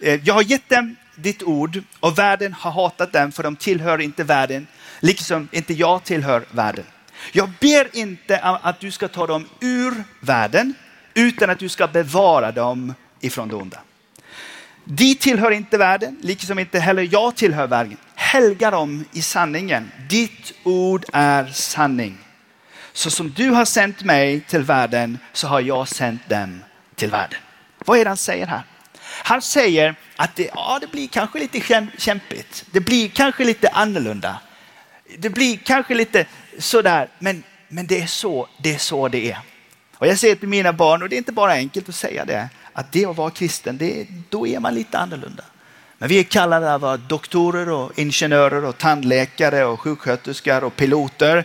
[0.00, 4.00] eh jag har gett dem ditt ord och världen har hatat dem för de tillhör
[4.00, 4.66] inte världen,
[5.00, 6.84] liksom inte jag tillhör världen.
[7.32, 10.74] Jag ber inte att du ska ta dem ur världen,
[11.14, 13.78] utan att du ska bevara dem ifrån det onda.
[14.84, 17.96] De tillhör inte världen, liksom inte heller jag tillhör världen.
[18.14, 19.90] Helga dem i sanningen.
[20.08, 22.18] Ditt ord är sanning.
[22.92, 26.60] Så som du har sänt mig till världen så har jag sänt dem
[26.94, 27.38] till världen.
[27.78, 28.62] Vad är det han säger här?
[29.22, 32.64] Han säger att det, ja, det blir kanske lite kämpigt.
[32.70, 34.40] Det blir kanske lite annorlunda.
[35.18, 36.26] Det blir kanske lite
[36.58, 39.38] sådär, men, men det, är så, det är så det är.
[39.98, 42.48] Och jag säger till mina barn, och det är inte bara enkelt att säga det,
[42.72, 45.44] att det att vara kristen, det, då är man lite annorlunda.
[45.98, 51.44] Men vi är kallade att vara doktorer och ingenjörer och tandläkare och sjuksköterskor och piloter.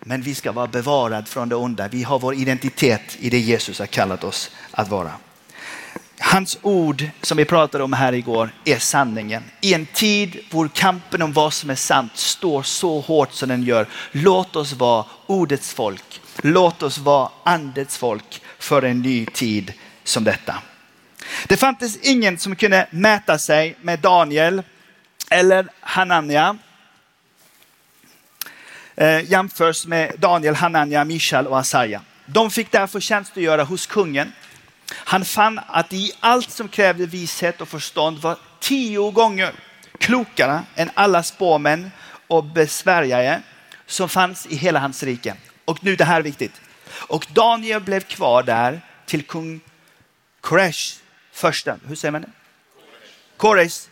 [0.00, 1.88] Men vi ska vara bevarade från det onda.
[1.88, 5.12] Vi har vår identitet i det Jesus har kallat oss att vara.
[6.18, 9.42] Hans ord som vi pratade om här igår är sanningen.
[9.60, 13.62] I en tid hvor kampen om vad som är sant står så hårt som den
[13.62, 13.86] gör.
[14.12, 16.20] Låt oss vara ordets folk.
[16.42, 19.72] Låt oss vara andets folk för en ny tid
[20.04, 20.54] som detta.
[21.46, 24.62] Det fanns ingen som kunde mäta sig med Daniel
[25.30, 26.58] eller Hanania.
[28.94, 32.00] Eh, jämförs med Daniel, Hanania, Mishal och Asaja.
[32.26, 34.32] De fick därför tjänstgöra hos kungen.
[34.92, 39.52] Han fann att i allt som krävde vishet och förstånd var tio gånger
[39.98, 41.90] klokare än alla spåmän
[42.26, 43.42] och besvärjare
[43.86, 45.34] som fanns i hela hans rike.
[45.64, 46.60] Och nu det här är viktigt.
[46.88, 49.60] Och Daniel blev kvar där till kung
[50.40, 50.96] Koresh
[51.32, 52.30] första, hur säger man det?
[53.36, 53.88] Koresh?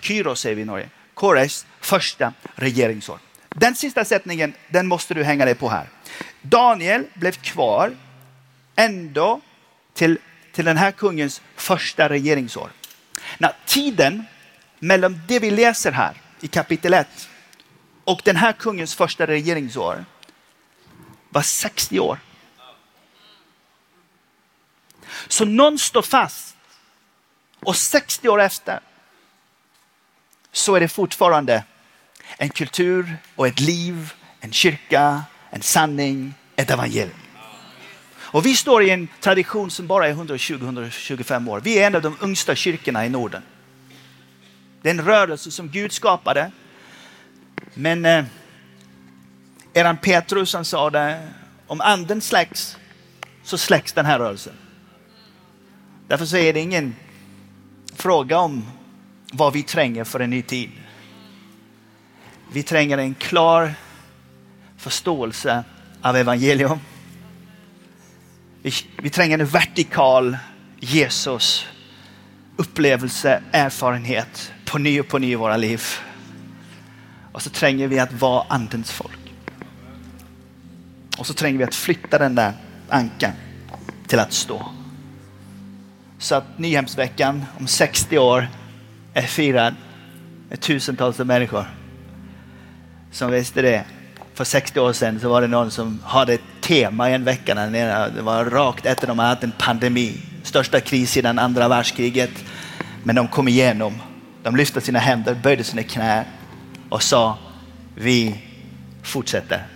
[0.00, 0.88] Kyros säger vi i Norge.
[1.14, 3.18] Koresh första regeringsår.
[3.48, 5.88] Den sista sättningen, den måste du hänga dig på här.
[6.42, 7.96] Daniel blev kvar
[8.76, 9.40] ändå
[9.94, 10.18] till,
[10.60, 12.70] till den här kungens första regeringsår.
[13.38, 14.24] När tiden
[14.78, 17.28] mellan det vi läser här i kapitel 1
[18.04, 20.04] och den här kungens första regeringsår
[21.28, 22.18] var 60 år.
[25.28, 26.56] Så någon står fast
[27.60, 28.80] och 60 år efter
[30.52, 31.64] så är det fortfarande
[32.38, 37.29] en kultur och ett liv, en kyrka, en sanning, ett evangelium.
[38.32, 41.60] Och vi står i en tradition som bara är 120-125 år.
[41.60, 43.42] Vi är en av de yngsta kyrkorna i Norden.
[44.82, 46.50] Det är en rörelse som Gud skapade.
[47.74, 48.24] Men eh,
[49.72, 51.28] eran Petrus han sa det,
[51.66, 52.76] om anden släcks
[53.42, 54.52] så släcks den här rörelsen.
[56.08, 56.96] Därför så är det ingen
[57.94, 58.64] fråga om
[59.32, 60.70] vad vi tränger för en ny tid.
[62.52, 63.74] Vi tränger en klar
[64.76, 65.64] förståelse
[66.02, 66.78] av evangelium.
[68.62, 70.38] Vi, vi tränger en vertikal
[70.80, 71.66] Jesus
[72.56, 75.82] upplevelse, erfarenhet på ny och på ny i våra liv.
[77.32, 79.34] Och så tränger vi att vara andens folk.
[81.18, 82.52] Och så tränger vi att flytta den där
[82.88, 83.32] ankan
[84.06, 84.72] till att stå.
[86.18, 88.48] Så att Nyhemsveckan om 60 år
[89.14, 89.74] är firad
[90.48, 91.66] med tusentals människor
[93.10, 93.84] som visste det.
[94.34, 96.38] För 60 år sedan så var det någon som hade
[96.70, 97.54] tema i en vecka.
[97.54, 100.14] Det var rakt efter de hade haft en pandemi.
[100.42, 102.30] Största kris sedan andra världskriget.
[103.02, 103.94] Men de kom igenom.
[104.42, 106.24] De lyfte sina händer, böjde sina knä
[106.88, 107.38] och sa
[107.94, 108.34] vi
[109.02, 109.66] fortsätter.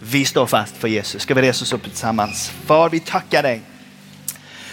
[0.00, 1.22] Vi står fast för Jesus.
[1.22, 2.52] Ska vi resa oss upp tillsammans?
[2.66, 3.60] Far, vi tackar dig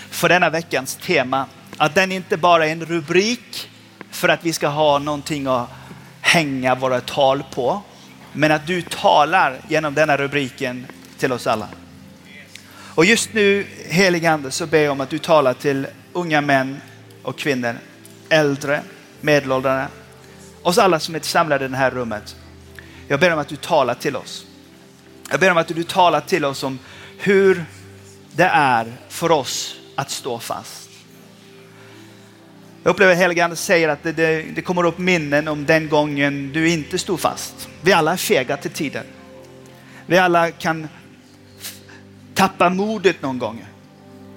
[0.09, 1.45] för denna veckans tema.
[1.77, 3.69] Att den inte bara är en rubrik
[4.11, 5.69] för att vi ska ha någonting att
[6.21, 7.81] hänga våra tal på.
[8.33, 10.87] Men att du talar genom denna rubriken
[11.17, 11.67] till oss alla.
[12.95, 16.81] Och just nu, helige Ande, så ber jag om att du talar till unga män
[17.23, 17.75] och kvinnor,
[18.29, 18.81] äldre,
[19.21, 19.87] medelåldrar,
[20.61, 22.35] oss alla som är samlade i det här rummet.
[23.07, 24.45] Jag ber om att du talar till oss.
[25.31, 26.79] Jag ber om att du talar till oss om
[27.17, 27.65] hur
[28.35, 30.89] det är för oss att stå fast.
[32.83, 36.51] Jag upplever att Ande säger att det, det, det, kommer upp minnen om den gången
[36.53, 37.69] du inte stod fast.
[37.81, 39.05] Vi alla är fega till tiden.
[40.05, 40.87] Vi alla kan
[42.35, 43.65] tappa modet någon gång.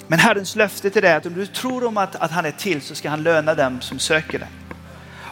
[0.06, 2.50] Men Herrens löfte till dig är att om du tror om att, att han är
[2.50, 4.48] till så ska han löna dem som söker det.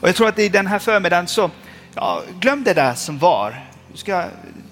[0.00, 1.50] Och jag tror att i den här förmiddagen så,
[1.94, 3.64] ja, glöm det där som var.
[3.92, 4.24] Du ska,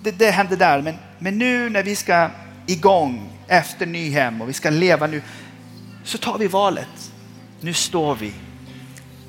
[0.03, 2.30] det, det hände där, men, men nu när vi ska
[2.66, 5.22] igång efter Nyhem och vi ska leva nu,
[6.05, 7.12] så tar vi valet.
[7.61, 8.32] Nu står vi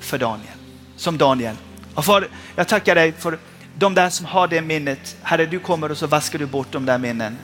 [0.00, 0.58] för Daniel,
[0.96, 1.56] som Daniel.
[1.94, 3.38] Och för, jag tackar dig för
[3.78, 5.16] de där som har det minnet.
[5.22, 7.38] Herre, du kommer och så vaskar du bort de där minnen.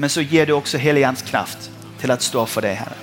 [0.00, 1.70] Men så ger du också heligans kraft
[2.00, 2.94] till att stå för dig, Herre.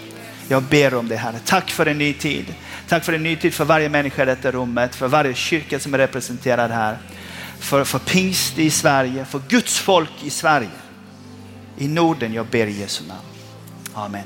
[0.48, 1.40] Jag ber om det, Herre.
[1.46, 2.54] Tack för en ny tid.
[2.88, 5.94] Tack för en ny tid för varje människa i detta rummet, för varje kyrka som
[5.94, 6.98] är representerad här.
[7.60, 10.70] För, för pingst i Sverige, för Guds folk i Sverige.
[11.78, 13.20] I Norden, jag ber i Jesu namn.
[13.94, 14.24] Amen.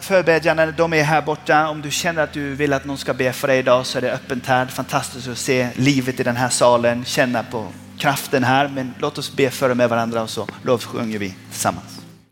[0.00, 1.68] Förbedjarna, de är här borta.
[1.68, 4.02] Om du känner att du vill att någon ska be för dig idag så är
[4.02, 4.66] det öppet här.
[4.66, 7.68] Fantastiskt att se livet i den här salen, känna på
[8.04, 8.68] kraften här.
[8.68, 11.93] Men låt oss be för med varandra och så lovsjunger vi tillsammans.